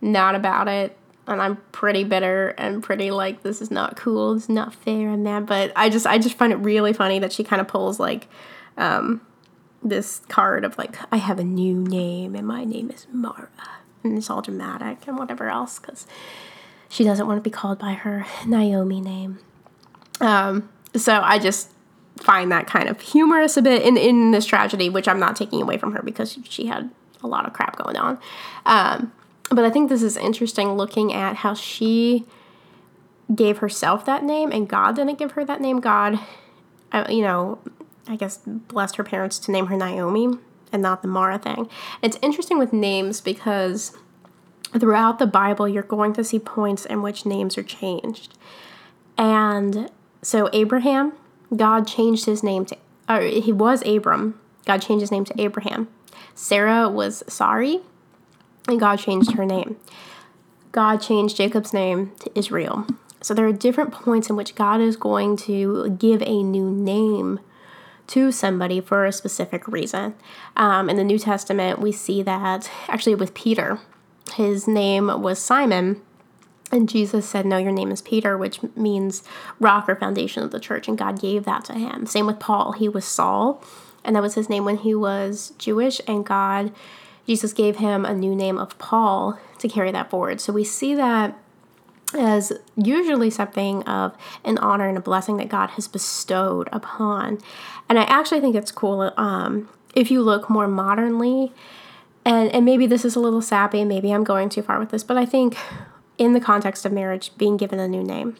not 0.00 0.34
about 0.34 0.68
it 0.68 0.96
and 1.26 1.40
I'm 1.40 1.56
pretty 1.72 2.04
bitter 2.04 2.50
and 2.58 2.82
pretty 2.82 3.10
like 3.10 3.42
this 3.42 3.62
is 3.62 3.70
not 3.70 3.96
cool, 3.96 4.34
this 4.34 4.44
is 4.44 4.48
not 4.48 4.74
fair 4.74 5.08
and 5.10 5.26
that 5.26 5.46
but 5.46 5.72
I 5.76 5.88
just 5.88 6.06
I 6.06 6.18
just 6.18 6.36
find 6.36 6.52
it 6.52 6.56
really 6.56 6.92
funny 6.92 7.18
that 7.18 7.32
she 7.32 7.44
kind 7.44 7.60
of 7.60 7.68
pulls 7.68 7.98
like 7.98 8.28
um 8.76 9.20
this 9.82 10.22
card 10.28 10.64
of 10.64 10.76
like 10.78 10.96
I 11.12 11.16
have 11.18 11.38
a 11.38 11.44
new 11.44 11.74
name 11.74 12.34
and 12.34 12.46
my 12.46 12.64
name 12.64 12.90
is 12.90 13.06
Mara 13.12 13.48
and 14.02 14.16
it's 14.16 14.30
all 14.30 14.42
dramatic 14.42 15.06
and 15.06 15.18
whatever 15.18 15.48
else 15.48 15.78
cuz 15.78 16.06
she 16.88 17.04
doesn't 17.04 17.26
want 17.26 17.38
to 17.38 17.42
be 17.42 17.50
called 17.50 17.78
by 17.78 17.92
her 17.92 18.26
Naomi 18.46 19.00
name. 19.00 19.38
Um 20.20 20.68
so 20.96 21.20
I 21.22 21.38
just 21.38 21.70
find 22.16 22.52
that 22.52 22.66
kind 22.66 22.88
of 22.88 23.00
humorous 23.00 23.56
a 23.56 23.62
bit 23.62 23.82
in, 23.82 23.96
in 23.96 24.30
this 24.30 24.46
tragedy, 24.46 24.88
which 24.88 25.08
I'm 25.08 25.18
not 25.18 25.36
taking 25.36 25.60
away 25.60 25.78
from 25.78 25.92
her 25.92 26.02
because 26.02 26.38
she 26.48 26.66
had 26.66 26.90
a 27.22 27.26
lot 27.26 27.46
of 27.46 27.52
crap 27.52 27.76
going 27.76 27.96
on. 27.96 28.18
Um, 28.66 29.12
but 29.54 29.64
I 29.64 29.70
think 29.70 29.88
this 29.88 30.02
is 30.02 30.16
interesting 30.16 30.74
looking 30.74 31.12
at 31.12 31.36
how 31.36 31.54
she 31.54 32.24
gave 33.34 33.58
herself 33.58 34.04
that 34.06 34.22
name 34.22 34.52
and 34.52 34.68
God 34.68 34.96
didn't 34.96 35.18
give 35.18 35.32
her 35.32 35.44
that 35.44 35.60
name. 35.60 35.80
God, 35.80 36.18
uh, 36.92 37.06
you 37.08 37.22
know, 37.22 37.58
I 38.06 38.16
guess 38.16 38.38
blessed 38.38 38.96
her 38.96 39.04
parents 39.04 39.38
to 39.40 39.50
name 39.52 39.66
her 39.66 39.76
Naomi 39.76 40.38
and 40.72 40.82
not 40.82 41.02
the 41.02 41.08
Mara 41.08 41.38
thing. 41.38 41.68
It's 42.02 42.18
interesting 42.20 42.58
with 42.58 42.72
names 42.72 43.20
because 43.20 43.96
throughout 44.78 45.18
the 45.18 45.26
Bible, 45.26 45.68
you're 45.68 45.82
going 45.82 46.12
to 46.14 46.24
see 46.24 46.38
points 46.38 46.84
in 46.84 47.00
which 47.00 47.24
names 47.24 47.56
are 47.56 47.62
changed. 47.62 48.36
And 49.16 49.90
so 50.20 50.50
Abraham 50.52 51.12
God 51.56 51.86
changed 51.86 52.26
his 52.26 52.42
name 52.42 52.64
to, 52.66 52.76
or 53.08 53.20
he 53.20 53.52
was 53.52 53.86
Abram. 53.86 54.40
God 54.66 54.78
changed 54.78 55.02
his 55.02 55.10
name 55.10 55.24
to 55.26 55.40
Abraham. 55.40 55.88
Sarah 56.34 56.88
was 56.88 57.22
Sarai, 57.28 57.80
and 58.68 58.80
God 58.80 58.96
changed 58.96 59.32
her 59.32 59.44
name. 59.44 59.76
God 60.72 60.98
changed 60.98 61.36
Jacob's 61.36 61.72
name 61.72 62.12
to 62.20 62.38
Israel. 62.38 62.86
So 63.20 63.32
there 63.32 63.46
are 63.46 63.52
different 63.52 63.92
points 63.92 64.28
in 64.28 64.36
which 64.36 64.54
God 64.54 64.80
is 64.80 64.96
going 64.96 65.36
to 65.38 65.90
give 65.90 66.22
a 66.22 66.42
new 66.42 66.70
name 66.70 67.40
to 68.08 68.30
somebody 68.30 68.80
for 68.80 69.06
a 69.06 69.12
specific 69.12 69.66
reason. 69.66 70.14
Um, 70.56 70.90
in 70.90 70.96
the 70.96 71.04
New 71.04 71.18
Testament, 71.18 71.78
we 71.78 71.90
see 71.90 72.22
that 72.22 72.70
actually 72.88 73.14
with 73.14 73.32
Peter, 73.32 73.78
his 74.34 74.68
name 74.68 75.06
was 75.22 75.38
Simon 75.38 76.02
and 76.74 76.88
Jesus 76.88 77.28
said, 77.28 77.46
No, 77.46 77.56
your 77.56 77.72
name 77.72 77.92
is 77.92 78.02
Peter, 78.02 78.36
which 78.36 78.60
means 78.76 79.22
rock 79.60 79.88
or 79.88 79.94
foundation 79.94 80.42
of 80.42 80.50
the 80.50 80.58
church. 80.58 80.88
And 80.88 80.98
God 80.98 81.20
gave 81.20 81.44
that 81.44 81.64
to 81.66 81.74
him. 81.74 82.04
Same 82.06 82.26
with 82.26 82.40
Paul. 82.40 82.72
He 82.72 82.88
was 82.88 83.04
Saul, 83.04 83.62
and 84.02 84.16
that 84.16 84.22
was 84.22 84.34
his 84.34 84.48
name 84.48 84.64
when 84.64 84.78
he 84.78 84.94
was 84.94 85.52
Jewish. 85.56 86.00
And 86.08 86.26
God, 86.26 86.72
Jesus 87.26 87.52
gave 87.52 87.76
him 87.76 88.04
a 88.04 88.14
new 88.14 88.34
name 88.34 88.58
of 88.58 88.78
Paul 88.78 89.38
to 89.58 89.68
carry 89.68 89.90
that 89.92 90.10
forward. 90.10 90.40
So 90.40 90.52
we 90.52 90.64
see 90.64 90.94
that 90.94 91.38
as 92.14 92.52
usually 92.76 93.30
something 93.30 93.82
of 93.84 94.16
an 94.44 94.58
honor 94.58 94.88
and 94.88 94.96
a 94.96 95.00
blessing 95.00 95.36
that 95.38 95.48
God 95.48 95.70
has 95.70 95.88
bestowed 95.88 96.68
upon. 96.72 97.38
And 97.88 97.98
I 97.98 98.04
actually 98.04 98.40
think 98.40 98.54
it's 98.54 98.70
cool 98.70 99.12
um, 99.16 99.68
if 99.94 100.10
you 100.10 100.22
look 100.22 100.48
more 100.48 100.68
modernly. 100.68 101.52
And, 102.24 102.50
and 102.52 102.64
maybe 102.64 102.86
this 102.86 103.04
is 103.04 103.16
a 103.16 103.20
little 103.20 103.42
sappy, 103.42 103.84
maybe 103.84 104.10
I'm 104.12 104.24
going 104.24 104.48
too 104.48 104.62
far 104.62 104.78
with 104.78 104.90
this, 104.90 105.04
but 105.04 105.18
I 105.18 105.26
think 105.26 105.58
in 106.16 106.32
the 106.32 106.40
context 106.40 106.86
of 106.86 106.92
marriage, 106.92 107.36
being 107.36 107.56
given 107.56 107.78
a 107.78 107.86
new 107.86 108.02
name 108.02 108.36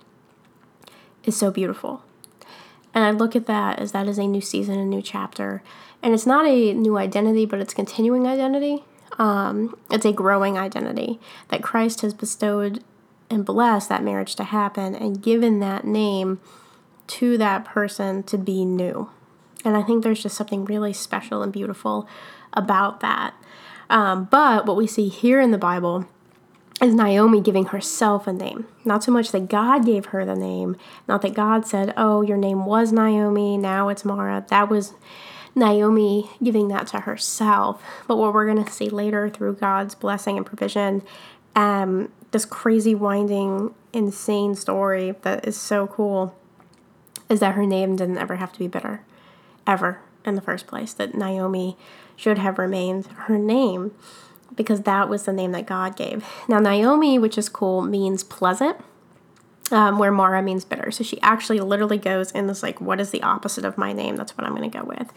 is 1.25 1.37
so 1.37 1.51
beautiful. 1.51 2.03
And 2.95 3.05
I 3.05 3.11
look 3.11 3.35
at 3.35 3.47
that 3.47 3.81
as 3.81 3.93
that 3.93 4.07
is 4.07 4.19
a 4.19 4.27
new 4.27 4.41
season, 4.41 4.79
a 4.79 4.85
new 4.85 5.03
chapter. 5.03 5.63
And 6.03 6.15
it's 6.15 6.27
not 6.27 6.47
a 6.47 6.73
new 6.73 6.97
identity, 6.97 7.45
but 7.45 7.61
it's 7.61 7.75
continuing 7.75 8.27
identity. 8.27 8.85
Um, 9.19 9.77
it's 9.91 10.05
a 10.05 10.13
growing 10.13 10.57
identity 10.57 11.21
that 11.49 11.63
Christ 11.63 12.01
has 12.03 12.15
bestowed 12.15 12.83
and 13.31 13.45
blessed 13.45 13.89
that 13.89 14.03
marriage 14.03 14.35
to 14.37 14.45
happen 14.45 14.95
and 14.95 15.23
given 15.23 15.61
that 15.61 15.85
name 15.85 16.41
to 17.07 17.37
that 17.39 17.65
person 17.65 18.23
to 18.25 18.39
be 18.39 18.65
new. 18.65 19.11
And 19.65 19.77
I 19.77 19.83
think 19.83 20.03
there's 20.03 20.23
just 20.23 20.37
something 20.37 20.65
really 20.65 20.93
special 20.93 21.43
and 21.43 21.53
beautiful 21.53 22.09
about 22.53 23.01
that. 23.01 23.35
Um, 23.91 24.29
but 24.31 24.67
what 24.67 24.77
we 24.77 24.87
see 24.87 25.09
here 25.09 25.41
in 25.41 25.51
the 25.51 25.59
Bible 25.59 26.07
is 26.83 26.95
Naomi 26.95 27.41
giving 27.41 27.67
herself 27.67 28.27
a 28.27 28.33
name. 28.33 28.67
Not 28.85 29.05
so 29.05 29.13
much 29.13 29.31
that 29.33 29.49
God 29.49 29.87
gave 29.87 30.07
her 30.07 30.25
the 30.25 30.35
name, 30.35 30.77
not 31.07 31.23
that 31.23 31.35
God 31.35 31.67
said, 31.67 31.95
Oh, 31.97 32.23
your 32.23 32.37
name 32.37 32.67
was 32.67 32.93
Naomi, 32.93 33.57
now 33.57 33.89
it's 33.89 34.05
Mara. 34.05 34.45
That 34.49 34.69
was 34.69 34.95
Naomi 35.55 36.31
giving 36.43 36.69
that 36.69 36.89
to 36.89 37.01
herself. 37.01 37.83
But 38.09 38.17
what 38.17 38.35
we're 38.35 38.53
going 38.53 38.65
to 38.65 38.71
see 38.71 38.89
later 38.89 39.29
through 39.31 39.55
God's 39.55 39.95
blessing 39.95 40.37
and 40.37 40.45
provision, 40.45 41.03
um, 41.55 42.11
this 42.33 42.45
crazy, 42.45 42.95
winding, 42.95 43.73
insane 43.93 44.57
story 44.57 45.15
that 45.23 45.47
is 45.47 45.57
so 45.57 45.87
cool, 45.87 46.35
is 47.29 47.41
that 47.41 47.55
her 47.55 47.65
name 47.65 47.95
didn't 47.97 48.19
ever 48.19 48.37
have 48.37 48.53
to 48.53 48.59
be 48.59 48.67
bitter. 48.67 49.03
Ever. 49.67 50.01
in 50.27 50.35
the 50.35 50.43
first 50.43 50.67
place, 50.67 50.93
that 50.95 51.15
Naomi 51.15 51.77
should 52.17 52.39
have 52.39 52.59
remained 52.59 53.07
her 53.07 53.39
name 53.39 53.93
because 54.57 54.83
that 54.83 55.09
was 55.09 55.25
the 55.25 55.33
name 55.33 55.53
that 55.53 55.67
God 55.67 55.97
gave. 55.97 56.25
Now, 56.49 56.59
Naomi, 56.59 57.19
which 57.19 57.37
is 57.39 57.49
cool, 57.49 57.83
means 57.83 58.23
pleasant, 58.25 58.77
um, 59.71 59.99
where 59.99 60.13
Mara 60.13 60.43
means 60.43 60.65
bitter. 60.65 60.91
So 60.91 61.05
she 61.05 61.21
actually 61.21 61.61
literally 61.61 61.99
goes 61.99 62.31
in 62.33 62.47
this, 62.47 62.63
like, 62.63 62.81
what 62.81 63.01
is 63.01 63.11
the 63.11 63.23
opposite 63.23 63.65
of 63.65 63.79
my 63.79 63.93
name? 63.93 64.17
That's 64.17 64.37
what 64.37 64.47
I'm 64.47 64.55
going 64.55 64.71
to 64.71 64.79
go 64.79 64.85
with. 64.85 65.13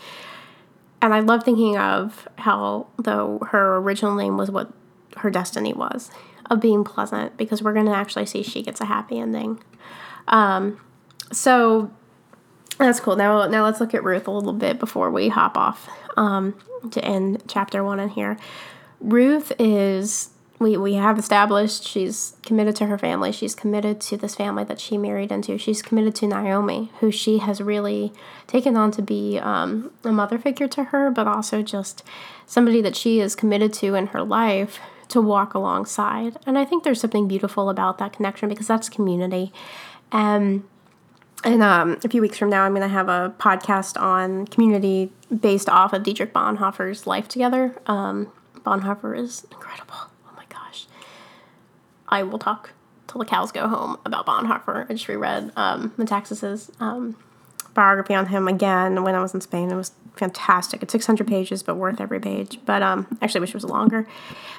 And 1.01 1.13
I 1.13 1.20
love 1.20 1.44
thinking 1.44 1.77
of 1.77 2.27
how, 2.38 2.88
though, 2.98 3.39
her 3.51 3.77
original 3.77 4.15
name 4.15 4.38
was 4.38 4.50
what 4.50 4.72
her 5.17 5.29
destiny 5.29 5.74
was 5.74 6.10
of 6.50 6.60
being 6.60 6.84
pleasant, 6.84 7.36
because 7.38 7.62
we're 7.62 7.74
going 7.74 7.86
to 7.86 7.96
actually 7.96 8.25
see 8.25 8.41
she 8.41 8.63
gets 8.63 8.79
a 8.79 8.86
happy 8.86 9.20
ending. 9.20 9.62
Um, 10.27 10.79
so 11.32 11.91
that's 12.77 13.00
cool. 13.00 13.15
Now, 13.15 13.48
now 13.48 13.63
let's 13.65 13.79
look 13.79 13.94
at 13.94 14.03
Ruth 14.03 14.27
a 14.27 14.32
little 14.32 14.53
bit 14.53 14.79
before 14.79 15.12
we 15.12 15.27
hop 15.27 15.58
off 15.58 15.89
um, 16.15 16.56
to 16.91 17.03
end 17.03 17.44
chapter 17.48 17.84
one 17.84 18.00
in 18.00 18.10
here. 18.10 18.38
Ruth 19.00 19.51
is 19.60 20.30
we 20.60 20.75
we 20.75 20.96
have 20.96 21.20
established 21.20 21.84
she's 21.84 22.36
committed 22.44 22.75
to 22.77 22.88
her 22.88 22.98
family. 22.98 23.32
She's 23.32 23.54
committed 23.54 24.01
to 24.01 24.18
this 24.18 24.36
family 24.36 24.63
that 24.63 24.80
she 24.80 24.98
married 24.98 25.32
into. 25.32 25.58
She's 25.58 25.82
committed 25.82 26.16
to 26.16 26.27
Naomi, 26.27 26.92
who 27.00 27.12
she 27.12 27.38
has 27.39 27.62
really 27.62 28.12
taken 28.48 28.75
on 28.75 28.92
to 28.92 29.01
be 29.01 29.38
um, 29.39 29.92
a 30.04 30.12
mother 30.12 30.39
figure 30.39 30.68
to 30.70 30.86
her, 30.86 31.12
but 31.12 31.27
also 31.27 31.62
just 31.62 32.04
somebody 32.46 32.82
that 32.82 32.96
she 32.96 33.20
is 33.20 33.36
committed 33.36 33.72
to 33.74 33.94
in 33.94 34.08
her 34.08 34.24
life 34.24 34.80
to 35.10 35.22
walk 35.22 35.54
alongside. 35.54 36.38
And 36.46 36.58
I 36.58 36.66
think 36.66 36.84
there's 36.84 37.01
something 37.01 37.27
beautiful 37.27 37.70
about 37.70 37.98
that 38.00 38.13
connection 38.13 38.50
because 38.50 38.68
that's 38.68 38.89
community. 38.89 39.54
And 40.12 40.63
and 41.44 41.62
um, 41.62 42.00
a 42.04 42.10
few 42.10 42.22
weeks 42.22 42.39
from 42.39 42.50
now, 42.50 42.63
I'm 42.63 42.72
going 42.72 42.82
to 42.82 42.88
have 42.88 43.10
a 43.10 43.32
podcast 43.38 44.01
on 44.01 44.48
community 44.48 45.12
based 45.39 45.70
off 45.70 45.94
of 45.94 46.01
Dietrich 46.01 46.34
Bonhoeffer's 46.34 47.06
Life 47.06 47.27
Together. 47.27 47.80
Um, 47.86 48.32
Bonhoeffer 48.67 49.17
is 49.17 49.45
incredible. 49.50 49.95
Oh 49.95 50.33
my 50.36 50.43
gosh. 50.50 50.88
I 52.09 52.24
will 52.24 52.38
talk 52.38 52.71
till 53.07 53.19
the 53.19 53.25
cows 53.25 53.53
go 53.53 53.69
home 53.69 53.97
about 54.05 54.25
Bonhoeffer. 54.25 54.89
I 54.89 54.93
just 54.93 55.07
reread 55.07 55.53
um, 55.55 55.91
Metaxas's 55.97 56.69
um, 56.81 57.15
biography 57.74 58.13
on 58.13 58.25
him 58.25 58.50
again 58.50 59.03
when 59.03 59.15
I 59.15 59.21
was 59.21 59.33
in 59.33 59.39
Spain. 59.39 59.71
It 59.71 59.75
was 59.75 59.93
fantastic. 60.17 60.83
It's 60.83 60.91
600 60.91 61.25
pages, 61.25 61.63
but 61.63 61.75
worth 61.75 62.01
every 62.01 62.19
page. 62.19 62.59
But 62.65 62.81
um, 62.81 63.07
actually, 63.21 63.39
I 63.39 63.41
wish 63.41 63.51
it 63.51 63.55
was 63.55 63.63
longer. 63.63 64.05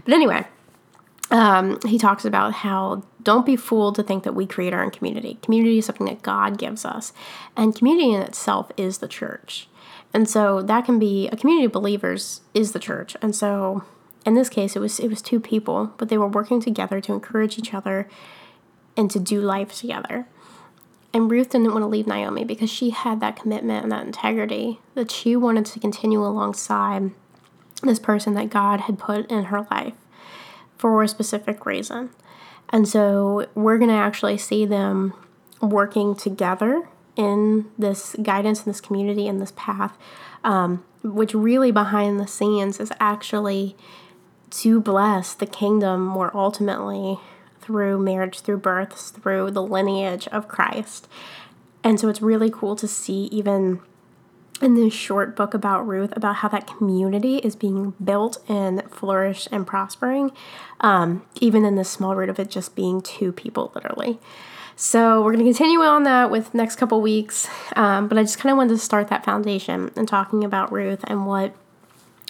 But 0.07 0.15
anyway, 0.15 0.47
um, 1.31 1.79
he 1.85 1.99
talks 1.99 2.25
about 2.25 2.55
how 2.55 3.03
don't 3.23 3.45
be 3.45 3.57
fooled 3.57 3.97
to 3.97 4.03
think 4.03 4.25
that 4.25 4.35
we 4.35 4.47
create 4.47 4.73
our 4.73 4.83
own 4.83 4.91
community. 4.91 5.39
Community 5.43 5.77
is 5.77 5.85
something 5.85 6.07
that 6.07 6.23
God 6.23 6.57
gives 6.57 6.87
us, 6.87 7.13
and 7.59 7.77
community 7.77 8.15
in 8.15 8.23
itself 8.23 8.73
is 8.79 8.99
the 8.99 9.09
church. 9.09 9.69
And 10.15 10.27
so 10.27 10.63
that 10.63 10.87
can 10.87 10.99
be 10.99 11.29
a 11.29 11.37
community 11.37 11.67
of 11.67 11.73
believers 11.73 12.41
is 12.55 12.73
the 12.73 12.79
church. 12.79 13.15
And 13.21 13.37
so 13.37 13.85
in 14.29 14.35
this 14.35 14.51
case 14.51 14.77
it 14.77 14.81
was 14.81 15.01
it 15.01 15.09
was 15.09 15.23
two 15.23 15.41
people, 15.41 15.95
but 15.97 16.09
they 16.09 16.19
were 16.19 16.29
working 16.29 16.61
together 16.61 17.01
to 17.01 17.13
encourage 17.13 17.59
each 17.59 17.73
other 17.73 18.09
and 18.97 19.11
to 19.11 19.19
do 19.19 19.41
life 19.41 19.75
together. 19.75 20.27
And 21.15 21.31
Ruth 21.31 21.51
didn't 21.51 21.73
want 21.73 21.83
to 21.83 21.87
leave 21.87 22.07
Naomi 22.07 22.45
because 22.45 22.69
she 22.69 22.91
had 22.91 23.21
that 23.21 23.37
commitment 23.37 23.85
and 23.85 23.91
that 23.91 24.07
integrity 24.07 24.81
that 24.95 25.11
she 25.11 25.35
wanted 25.35 25.65
to 25.67 25.81
continue 25.81 26.23
alongside 26.23 27.11
this 27.83 27.99
person 27.99 28.35
that 28.35 28.51
God 28.51 28.81
had 28.81 28.99
put 28.99 29.31
in 29.31 29.45
her 29.45 29.67
life 29.71 29.95
for 30.77 31.03
a 31.03 31.09
specific 31.09 31.65
reason. 31.65 32.11
And 32.69 32.87
so 32.87 33.49
we're 33.55 33.79
going 33.79 33.89
to 33.89 33.97
actually 33.97 34.37
see 34.37 34.67
them 34.67 35.15
working 35.63 36.15
together 36.15 36.87
in 37.17 37.71
this 37.79 38.15
guidance 38.23 38.61
in 38.61 38.71
this 38.71 38.83
community 38.83 39.27
in 39.27 39.41
this 39.41 39.55
path, 39.57 39.97
um, 40.45 40.85
which 41.03 41.33
really 41.33 41.71
behind 41.73 42.21
the 42.21 42.27
scenes 42.27 42.79
is 42.79 42.93
actually 43.01 43.75
to 44.51 44.81
bless 44.81 45.35
the 45.35 45.47
kingdom 45.47 46.05
more 46.05 46.31
ultimately 46.35 47.19
through 47.61 47.99
marriage, 47.99 48.41
through 48.41 48.59
births, 48.59 49.11
through 49.11 49.51
the 49.51 49.63
lineage 49.63 50.27
of 50.29 50.49
Christ. 50.49 51.09
And 51.85 52.01
so 52.01 52.09
it's 52.09 52.23
really 52.23 52.51
cool 52.51 52.77
to 52.77 52.89
see, 52.89 53.25
even 53.27 53.81
in 54.61 54.75
this 54.75 54.93
short 54.93 55.37
book 55.37 55.55
about 55.55 55.87
Ruth, 55.87 56.13
about 56.17 56.37
how 56.37 56.49
that 56.49 56.67
community 56.67 57.37
is 57.39 57.55
being 57.55 57.95
built 58.03 58.39
and 58.49 58.83
flourished 58.91 59.49
and 59.53 59.67
prospering, 59.67 60.33
um, 60.81 61.25
even 61.41 61.65
in 61.65 61.77
the 61.77 61.85
small 61.85 62.17
root 62.17 62.29
of 62.29 62.39
it 62.39 62.51
just 62.51 62.75
being 62.75 63.01
two 63.01 63.33
people, 63.33 63.71
literally. 63.75 64.19
So 64.75 65.23
we're 65.23 65.33
going 65.33 65.45
to 65.45 65.51
continue 65.51 65.81
on 65.81 66.05
that 66.05 66.31
with 66.31 66.55
next 66.55 66.77
couple 66.77 67.01
weeks, 67.01 67.49
um, 67.75 68.09
but 68.09 68.17
I 68.17 68.23
just 68.23 68.39
kind 68.39 68.53
of 68.53 68.57
wanted 68.57 68.75
to 68.75 68.79
start 68.79 69.09
that 69.09 69.25
foundation 69.25 69.91
and 69.97 70.07
talking 70.07 70.45
about 70.45 70.73
Ruth 70.73 71.05
and 71.09 71.27
what 71.27 71.55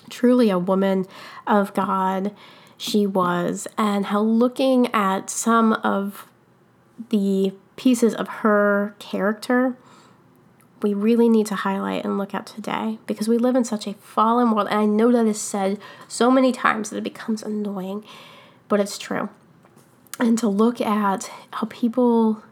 truly 0.08 0.50
a 0.50 0.58
woman 0.58 1.06
of 1.46 1.74
God 1.74 2.34
she 2.76 3.06
was, 3.06 3.66
and 3.76 4.06
how 4.06 4.20
looking 4.20 4.86
at 4.94 5.30
some 5.30 5.72
of 5.72 6.28
the 7.10 7.52
pieces 7.76 8.14
of 8.14 8.28
her 8.28 8.94
character 8.98 9.76
we 10.82 10.94
really 10.94 11.28
need 11.28 11.46
to 11.46 11.54
highlight 11.54 12.04
and 12.04 12.18
look 12.18 12.34
at 12.34 12.46
today 12.46 12.98
because 13.06 13.28
we 13.28 13.38
live 13.38 13.56
in 13.56 13.64
such 13.64 13.86
a 13.86 13.94
fallen 13.94 14.52
world. 14.52 14.68
And 14.70 14.78
I 14.78 14.86
know 14.86 15.10
that 15.12 15.26
is 15.26 15.40
said 15.40 15.78
so 16.06 16.30
many 16.30 16.52
times 16.52 16.90
that 16.90 16.98
it 16.98 17.04
becomes 17.04 17.42
annoying, 17.42 18.04
but 18.68 18.80
it's 18.80 18.98
true. 18.98 19.28
And 20.20 20.38
to 20.38 20.48
look 20.48 20.80
at 20.80 21.30
how 21.52 21.66
people 21.68 22.42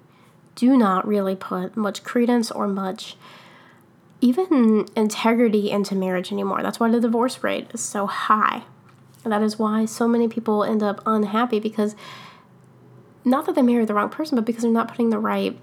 do 0.54 0.76
not 0.76 1.06
really 1.06 1.36
put 1.36 1.76
much 1.76 2.02
credence 2.02 2.50
or 2.50 2.66
much 2.66 3.16
even 4.20 4.86
integrity 4.96 5.70
into 5.70 5.94
marriage 5.94 6.32
anymore. 6.32 6.62
That's 6.62 6.80
why 6.80 6.90
the 6.90 7.00
divorce 7.00 7.42
rate 7.42 7.70
is 7.72 7.80
so 7.80 8.06
high. 8.06 8.62
That 9.24 9.42
is 9.42 9.58
why 9.58 9.84
so 9.84 10.06
many 10.06 10.28
people 10.28 10.64
end 10.64 10.82
up 10.82 11.02
unhappy 11.04 11.58
because 11.60 11.96
not 13.24 13.44
that 13.46 13.54
they 13.56 13.62
married 13.62 13.88
the 13.88 13.94
wrong 13.94 14.08
person, 14.08 14.36
but 14.36 14.44
because 14.44 14.62
they're 14.62 14.70
not 14.70 14.88
putting 14.88 15.10
the 15.10 15.18
right 15.18 15.58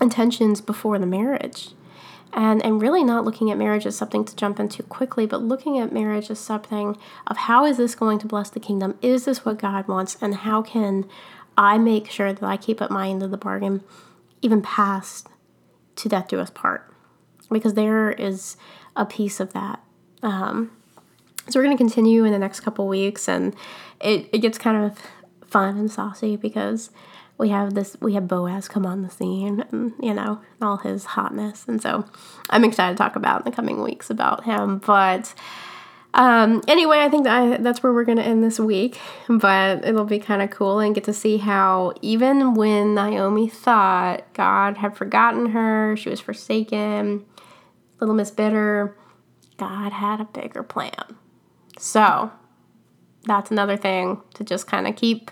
intentions 0.00 0.60
before 0.60 0.98
the 0.98 1.06
marriage. 1.06 1.70
And, 2.32 2.62
and 2.64 2.82
really 2.82 3.04
not 3.04 3.24
looking 3.24 3.50
at 3.50 3.56
marriage 3.56 3.86
as 3.86 3.96
something 3.96 4.24
to 4.24 4.36
jump 4.36 4.58
into 4.60 4.82
quickly, 4.82 5.24
but 5.24 5.42
looking 5.42 5.78
at 5.78 5.92
marriage 5.92 6.30
as 6.30 6.38
something 6.38 6.98
of 7.26 7.36
how 7.36 7.64
is 7.64 7.76
this 7.76 7.94
going 7.94 8.18
to 8.18 8.26
bless 8.26 8.50
the 8.50 8.60
kingdom? 8.60 8.98
Is 9.00 9.24
this 9.24 9.44
what 9.44 9.58
God 9.58 9.88
wants? 9.88 10.18
And 10.20 10.34
how 10.34 10.60
can 10.60 11.06
I 11.56 11.78
make 11.78 12.10
sure 12.10 12.32
that 12.32 12.42
I 12.42 12.58
keep 12.58 12.82
up 12.82 12.90
my 12.90 13.08
end 13.08 13.22
of 13.22 13.30
the 13.30 13.38
bargain, 13.38 13.82
even 14.42 14.60
past 14.60 15.28
to 15.96 16.08
death 16.08 16.28
do 16.28 16.40
us 16.40 16.50
part? 16.50 16.92
Because 17.50 17.74
there 17.74 18.10
is 18.10 18.56
a 18.94 19.04
piece 19.04 19.40
of 19.40 19.52
that. 19.52 19.82
Um, 20.22 20.70
so 21.48 21.60
we're 21.60 21.64
going 21.64 21.76
to 21.76 21.82
continue 21.82 22.24
in 22.24 22.32
the 22.32 22.38
next 22.38 22.60
couple 22.60 22.88
weeks, 22.88 23.28
and 23.28 23.54
it, 24.00 24.28
it 24.32 24.38
gets 24.38 24.58
kind 24.58 24.84
of 24.84 24.98
fun 25.46 25.78
and 25.78 25.90
saucy 25.90 26.36
because 26.36 26.90
we 27.38 27.50
have 27.50 27.74
this 27.74 27.96
we 28.00 28.14
have 28.14 28.26
Boaz 28.26 28.66
come 28.66 28.86
on 28.86 29.02
the 29.02 29.10
scene, 29.10 29.64
and 29.70 29.92
you 30.00 30.14
know 30.14 30.40
all 30.60 30.78
his 30.78 31.04
hotness, 31.04 31.66
and 31.68 31.80
so 31.80 32.04
I'm 32.50 32.64
excited 32.64 32.96
to 32.96 33.02
talk 33.02 33.16
about 33.16 33.40
in 33.40 33.50
the 33.50 33.54
coming 33.54 33.82
weeks 33.82 34.10
about 34.10 34.44
him. 34.44 34.78
But 34.78 35.34
um, 36.14 36.62
anyway, 36.66 37.00
I 37.00 37.10
think 37.10 37.24
that 37.24 37.62
that's 37.62 37.82
where 37.82 37.92
we're 37.92 38.04
going 38.04 38.16
to 38.16 38.24
end 38.24 38.42
this 38.42 38.58
week, 38.58 38.98
but 39.28 39.84
it'll 39.84 40.06
be 40.06 40.18
kind 40.18 40.40
of 40.40 40.50
cool 40.50 40.80
and 40.80 40.94
get 40.94 41.04
to 41.04 41.12
see 41.12 41.36
how 41.36 41.92
even 42.00 42.54
when 42.54 42.94
Naomi 42.94 43.48
thought 43.48 44.32
God 44.32 44.78
had 44.78 44.96
forgotten 44.96 45.50
her, 45.50 45.94
she 45.96 46.08
was 46.08 46.20
forsaken 46.20 47.26
Little 48.00 48.14
Miss 48.14 48.30
Bitter, 48.30 48.96
God 49.56 49.92
had 49.92 50.20
a 50.20 50.24
bigger 50.24 50.62
plan. 50.62 51.16
So 51.78 52.30
that's 53.24 53.50
another 53.50 53.76
thing 53.76 54.20
to 54.34 54.44
just 54.44 54.66
kind 54.66 54.86
of 54.86 54.96
keep 54.96 55.30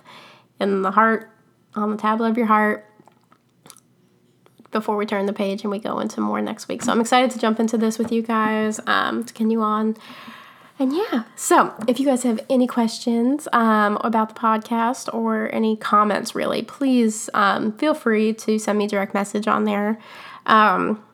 in 0.61 0.83
the 0.83 0.90
heart, 0.90 1.31
on 1.74 1.90
the 1.90 1.96
tablet 1.96 2.29
of 2.29 2.37
your 2.37 2.46
heart 2.46 2.88
before 4.70 4.96
we 4.96 5.07
turn 5.07 5.27
the 5.27 5.33
page 5.33 5.62
and 5.62 5.70
we 5.70 5.79
go 5.79 6.00
into 6.00 6.20
more 6.20 6.40
next 6.40 6.68
week. 6.68 6.83
So 6.83 6.92
I'm 6.92 7.00
excited 7.00 7.31
to 7.31 7.38
jump 7.38 7.61
into 7.61 7.79
this 7.79 7.98
with 7.98 8.11
you 8.12 8.22
guys, 8.22 8.81
um, 8.87 9.24
to 9.24 9.33
continue 9.33 9.61
on. 9.61 9.96
And 10.79 10.92
yeah, 10.92 11.24
so 11.37 11.72
if 11.87 12.00
you 12.00 12.07
guys 12.07 12.24
have 12.24 12.40
any 12.50 12.66
questions 12.66 13.46
um, 13.53 13.96
about 14.00 14.35
the 14.35 14.35
podcast 14.35 15.12
or 15.14 15.48
any 15.55 15.77
comments, 15.77 16.35
really, 16.35 16.62
please 16.62 17.31
um, 17.33 17.72
feel 17.79 17.94
free 17.94 18.35
to 18.35 18.59
send 18.59 18.79
me 18.79 18.88
direct 18.88 19.14
message 19.14 19.46
on 19.46 19.64
there. 19.64 20.00
Um, 20.46 21.05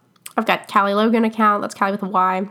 I've 0.41 0.47
got 0.47 0.69
Callie 0.69 0.95
Logan 0.95 1.27
account. 1.27 1.61
That's 1.61 1.75
Callie 1.75 1.93
with 1.93 2.03
a 2.03 2.07
Y. 2.09 2.49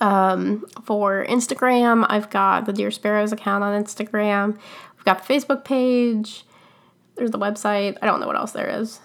Um, 0.00 0.64
for 0.84 1.26
Instagram, 1.26 2.06
I've 2.08 2.30
got 2.30 2.66
the 2.66 2.72
Dear 2.72 2.92
Sparrows 2.92 3.32
account 3.32 3.64
on 3.64 3.82
Instagram. 3.82 4.56
We've 4.96 5.04
got 5.04 5.26
the 5.26 5.34
Facebook 5.34 5.64
page. 5.64 6.44
There's 7.16 7.32
the 7.32 7.38
website. 7.38 7.98
I 8.00 8.06
don't 8.06 8.20
know 8.20 8.28
what 8.28 8.36
else 8.36 8.52
there 8.52 8.68
is. 8.68 9.00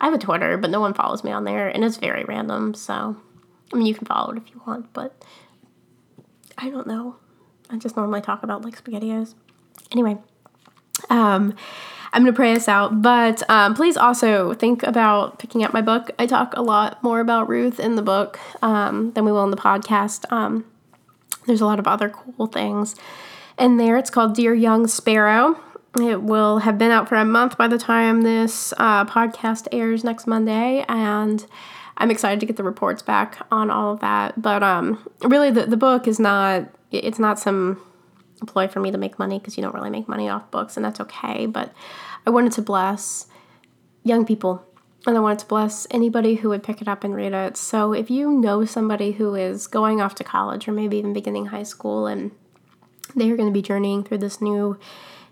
I 0.00 0.04
have 0.04 0.14
a 0.14 0.18
Twitter, 0.18 0.56
but 0.56 0.70
no 0.70 0.78
one 0.78 0.94
follows 0.94 1.24
me 1.24 1.32
on 1.32 1.42
there, 1.42 1.66
and 1.66 1.82
it's 1.82 1.96
very 1.96 2.22
random. 2.22 2.74
So, 2.74 3.16
I 3.72 3.76
mean, 3.76 3.86
you 3.86 3.94
can 3.94 4.06
follow 4.06 4.30
it 4.30 4.38
if 4.38 4.48
you 4.54 4.62
want, 4.64 4.92
but 4.92 5.24
I 6.56 6.70
don't 6.70 6.86
know. 6.86 7.16
I 7.68 7.76
just 7.76 7.96
normally 7.96 8.20
talk 8.20 8.44
about 8.44 8.64
like 8.64 8.82
SpaghettiOs. 8.82 9.34
Anyway, 9.90 10.16
Um, 11.08 11.54
I'm 12.12 12.22
going 12.22 12.32
to 12.32 12.36
pray 12.36 12.52
us 12.52 12.66
out, 12.66 13.02
but 13.02 13.48
um, 13.48 13.74
please 13.74 13.96
also 13.96 14.52
think 14.54 14.82
about 14.82 15.38
picking 15.38 15.62
up 15.62 15.72
my 15.72 15.80
book. 15.80 16.10
I 16.18 16.26
talk 16.26 16.54
a 16.56 16.62
lot 16.62 17.00
more 17.02 17.20
about 17.20 17.48
Ruth 17.48 17.78
in 17.78 17.94
the 17.94 18.02
book 18.02 18.38
um, 18.62 19.12
than 19.12 19.24
we 19.24 19.30
will 19.30 19.44
in 19.44 19.52
the 19.52 19.56
podcast. 19.56 20.30
Um, 20.32 20.64
there's 21.46 21.60
a 21.60 21.66
lot 21.66 21.78
of 21.78 21.86
other 21.86 22.08
cool 22.08 22.48
things 22.48 22.96
in 23.58 23.76
there. 23.76 23.96
It's 23.96 24.10
called 24.10 24.34
Dear 24.34 24.54
Young 24.54 24.88
Sparrow. 24.88 25.60
It 26.00 26.22
will 26.22 26.58
have 26.58 26.78
been 26.78 26.90
out 26.90 27.08
for 27.08 27.16
a 27.16 27.24
month 27.24 27.56
by 27.56 27.68
the 27.68 27.78
time 27.78 28.22
this 28.22 28.72
uh, 28.76 29.04
podcast 29.04 29.68
airs 29.70 30.02
next 30.02 30.26
Monday, 30.26 30.84
and 30.88 31.46
I'm 31.96 32.10
excited 32.10 32.40
to 32.40 32.46
get 32.46 32.56
the 32.56 32.62
reports 32.64 33.02
back 33.02 33.38
on 33.52 33.70
all 33.70 33.92
of 33.92 34.00
that. 34.00 34.40
But 34.40 34.62
um, 34.62 34.98
really, 35.22 35.50
the, 35.50 35.66
the 35.66 35.76
book 35.76 36.08
is 36.08 36.18
not, 36.18 36.68
it's 36.90 37.18
not 37.18 37.38
some 37.38 37.80
ploy 38.46 38.68
for 38.68 38.80
me 38.80 38.90
to 38.90 38.98
make 38.98 39.18
money 39.18 39.38
because 39.38 39.56
you 39.56 39.62
don't 39.62 39.74
really 39.74 39.90
make 39.90 40.08
money 40.08 40.28
off 40.28 40.50
books, 40.50 40.76
and 40.76 40.84
that's 40.84 41.00
okay. 41.00 41.46
But 41.46 41.72
I 42.26 42.30
wanted 42.30 42.52
to 42.52 42.62
bless 42.62 43.26
young 44.02 44.24
people 44.24 44.64
and 45.06 45.16
I 45.16 45.20
wanted 45.20 45.38
to 45.40 45.46
bless 45.46 45.86
anybody 45.90 46.36
who 46.36 46.50
would 46.50 46.62
pick 46.62 46.82
it 46.82 46.88
up 46.88 47.04
and 47.04 47.14
read 47.14 47.32
it. 47.32 47.56
So 47.56 47.92
if 47.92 48.10
you 48.10 48.30
know 48.30 48.64
somebody 48.64 49.12
who 49.12 49.34
is 49.34 49.66
going 49.66 50.00
off 50.00 50.14
to 50.16 50.24
college 50.24 50.68
or 50.68 50.72
maybe 50.72 50.98
even 50.98 51.12
beginning 51.12 51.46
high 51.46 51.62
school 51.62 52.06
and 52.06 52.32
they 53.16 53.30
are 53.30 53.36
going 53.36 53.48
to 53.48 53.52
be 53.52 53.62
journeying 53.62 54.04
through 54.04 54.18
this 54.18 54.40
new 54.40 54.78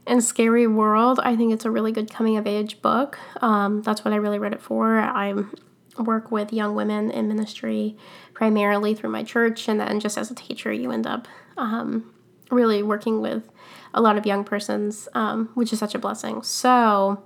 and 0.06 0.24
scary 0.24 0.66
world, 0.66 1.20
I 1.22 1.36
think 1.36 1.52
it's 1.52 1.66
a 1.66 1.70
really 1.70 1.92
good 1.92 2.10
coming 2.10 2.38
of 2.38 2.46
age 2.46 2.80
book. 2.80 3.18
Um, 3.42 3.82
that's 3.82 4.04
what 4.04 4.14
I 4.14 4.16
really 4.16 4.38
read 4.38 4.54
it 4.54 4.62
for. 4.62 4.98
I 4.98 5.34
work 5.98 6.30
with 6.30 6.52
young 6.52 6.74
women 6.74 7.10
in 7.10 7.28
ministry 7.28 7.96
primarily 8.32 8.94
through 8.94 9.10
my 9.10 9.22
church, 9.22 9.68
and 9.68 9.78
then 9.78 10.00
just 10.00 10.16
as 10.16 10.30
a 10.30 10.34
teacher, 10.34 10.72
you 10.72 10.92
end 10.92 11.06
up 11.06 11.28
um, 11.58 12.10
really 12.50 12.82
working 12.82 13.20
with 13.20 13.42
a 13.94 14.00
lot 14.00 14.16
of 14.16 14.26
young 14.26 14.44
persons, 14.44 15.08
um, 15.14 15.50
which 15.54 15.72
is 15.72 15.78
such 15.78 15.94
a 15.94 15.98
blessing. 15.98 16.42
So, 16.42 17.22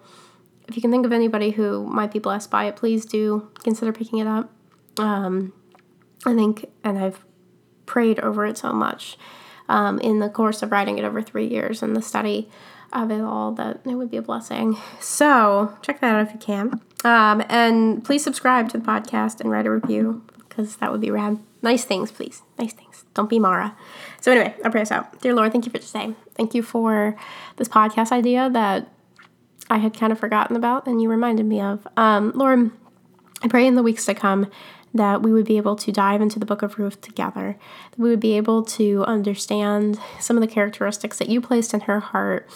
if 0.68 0.76
you 0.76 0.82
can 0.82 0.90
think 0.90 1.04
of 1.04 1.12
anybody 1.12 1.50
who 1.50 1.84
might 1.86 2.12
be 2.12 2.18
blessed 2.18 2.50
by 2.50 2.64
it, 2.64 2.76
please 2.76 3.04
do 3.04 3.50
consider 3.62 3.92
picking 3.92 4.18
it 4.18 4.26
up. 4.26 4.50
Um, 4.98 5.52
I 6.24 6.34
think, 6.34 6.70
and 6.84 6.98
I've 6.98 7.24
prayed 7.86 8.20
over 8.20 8.46
it 8.46 8.58
so 8.58 8.72
much 8.72 9.18
um, 9.68 9.98
in 9.98 10.20
the 10.20 10.28
course 10.28 10.62
of 10.62 10.70
writing 10.70 10.98
it 10.98 11.04
over 11.04 11.20
three 11.20 11.46
years 11.46 11.82
and 11.82 11.96
the 11.96 12.02
study 12.02 12.48
of 12.92 13.10
it 13.10 13.20
all 13.20 13.52
that 13.52 13.80
it 13.84 13.94
would 13.94 14.10
be 14.10 14.16
a 14.16 14.22
blessing. 14.22 14.76
So, 15.00 15.76
check 15.82 16.00
that 16.00 16.14
out 16.14 16.26
if 16.26 16.32
you 16.32 16.38
can. 16.38 16.80
Um, 17.04 17.42
and 17.48 18.04
please 18.04 18.22
subscribe 18.22 18.68
to 18.70 18.78
the 18.78 18.84
podcast 18.84 19.40
and 19.40 19.50
write 19.50 19.66
a 19.66 19.70
review 19.70 20.22
because 20.38 20.76
that 20.76 20.92
would 20.92 21.00
be 21.00 21.10
rad. 21.10 21.38
Nice 21.62 21.84
things, 21.84 22.12
please. 22.12 22.42
Nice 22.58 22.72
things. 22.72 22.91
Don't 23.14 23.28
be 23.28 23.38
Mara. 23.38 23.76
So, 24.20 24.32
anyway, 24.32 24.54
I'll 24.64 24.70
pray 24.70 24.82
us 24.82 24.90
out. 24.90 25.20
Dear 25.20 25.34
Lord, 25.34 25.52
thank 25.52 25.66
you 25.66 25.72
for 25.72 25.78
today. 25.78 26.14
Thank 26.34 26.54
you 26.54 26.62
for 26.62 27.16
this 27.56 27.68
podcast 27.68 28.12
idea 28.12 28.48
that 28.50 28.88
I 29.70 29.78
had 29.78 29.98
kind 29.98 30.12
of 30.12 30.18
forgotten 30.18 30.56
about 30.56 30.86
and 30.86 31.00
you 31.00 31.08
reminded 31.08 31.46
me 31.46 31.60
of. 31.60 31.86
Um, 31.96 32.32
Lord, 32.34 32.70
I 33.42 33.48
pray 33.48 33.66
in 33.66 33.74
the 33.74 33.82
weeks 33.82 34.04
to 34.06 34.14
come 34.14 34.50
that 34.94 35.22
we 35.22 35.32
would 35.32 35.46
be 35.46 35.56
able 35.56 35.76
to 35.76 35.90
dive 35.90 36.20
into 36.20 36.38
the 36.38 36.46
book 36.46 36.62
of 36.62 36.78
Ruth 36.78 37.00
together, 37.00 37.56
that 37.90 37.98
we 37.98 38.10
would 38.10 38.20
be 38.20 38.36
able 38.36 38.62
to 38.64 39.04
understand 39.04 39.98
some 40.20 40.36
of 40.36 40.42
the 40.42 40.46
characteristics 40.46 41.18
that 41.18 41.28
you 41.28 41.40
placed 41.40 41.72
in 41.72 41.80
her 41.80 42.00
heart 42.00 42.48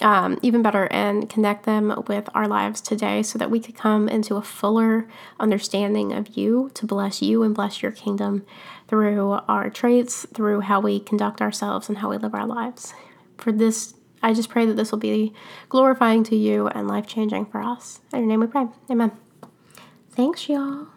um, 0.00 0.38
even 0.42 0.62
better 0.62 0.86
and 0.90 1.30
connect 1.30 1.64
them 1.64 2.02
with 2.08 2.28
our 2.34 2.48
lives 2.48 2.80
today 2.80 3.22
so 3.22 3.38
that 3.38 3.50
we 3.50 3.60
could 3.60 3.76
come 3.76 4.08
into 4.08 4.36
a 4.36 4.42
fuller 4.42 5.08
understanding 5.38 6.12
of 6.12 6.36
you 6.36 6.70
to 6.74 6.86
bless 6.86 7.22
you 7.22 7.42
and 7.42 7.54
bless 7.54 7.82
your 7.82 7.92
kingdom 7.92 8.44
through 8.88 9.32
our 9.48 9.70
traits, 9.70 10.26
through 10.34 10.60
how 10.60 10.80
we 10.80 11.00
conduct 11.00 11.40
ourselves, 11.40 11.88
and 11.88 11.98
how 11.98 12.10
we 12.10 12.16
live 12.16 12.34
our 12.34 12.46
lives. 12.46 12.92
For 13.38 13.52
this, 13.52 13.94
I 14.22 14.34
just 14.34 14.48
pray 14.48 14.66
that 14.66 14.74
this 14.74 14.90
will 14.90 14.98
be 14.98 15.32
glorifying 15.68 16.24
to 16.24 16.36
you 16.36 16.68
and 16.68 16.88
life 16.88 17.06
changing 17.06 17.46
for 17.46 17.62
us. 17.62 18.00
In 18.12 18.20
your 18.20 18.28
name 18.28 18.40
we 18.40 18.46
pray. 18.46 18.66
Amen. 18.90 19.12
Thanks, 20.10 20.48
y'all. 20.48 20.88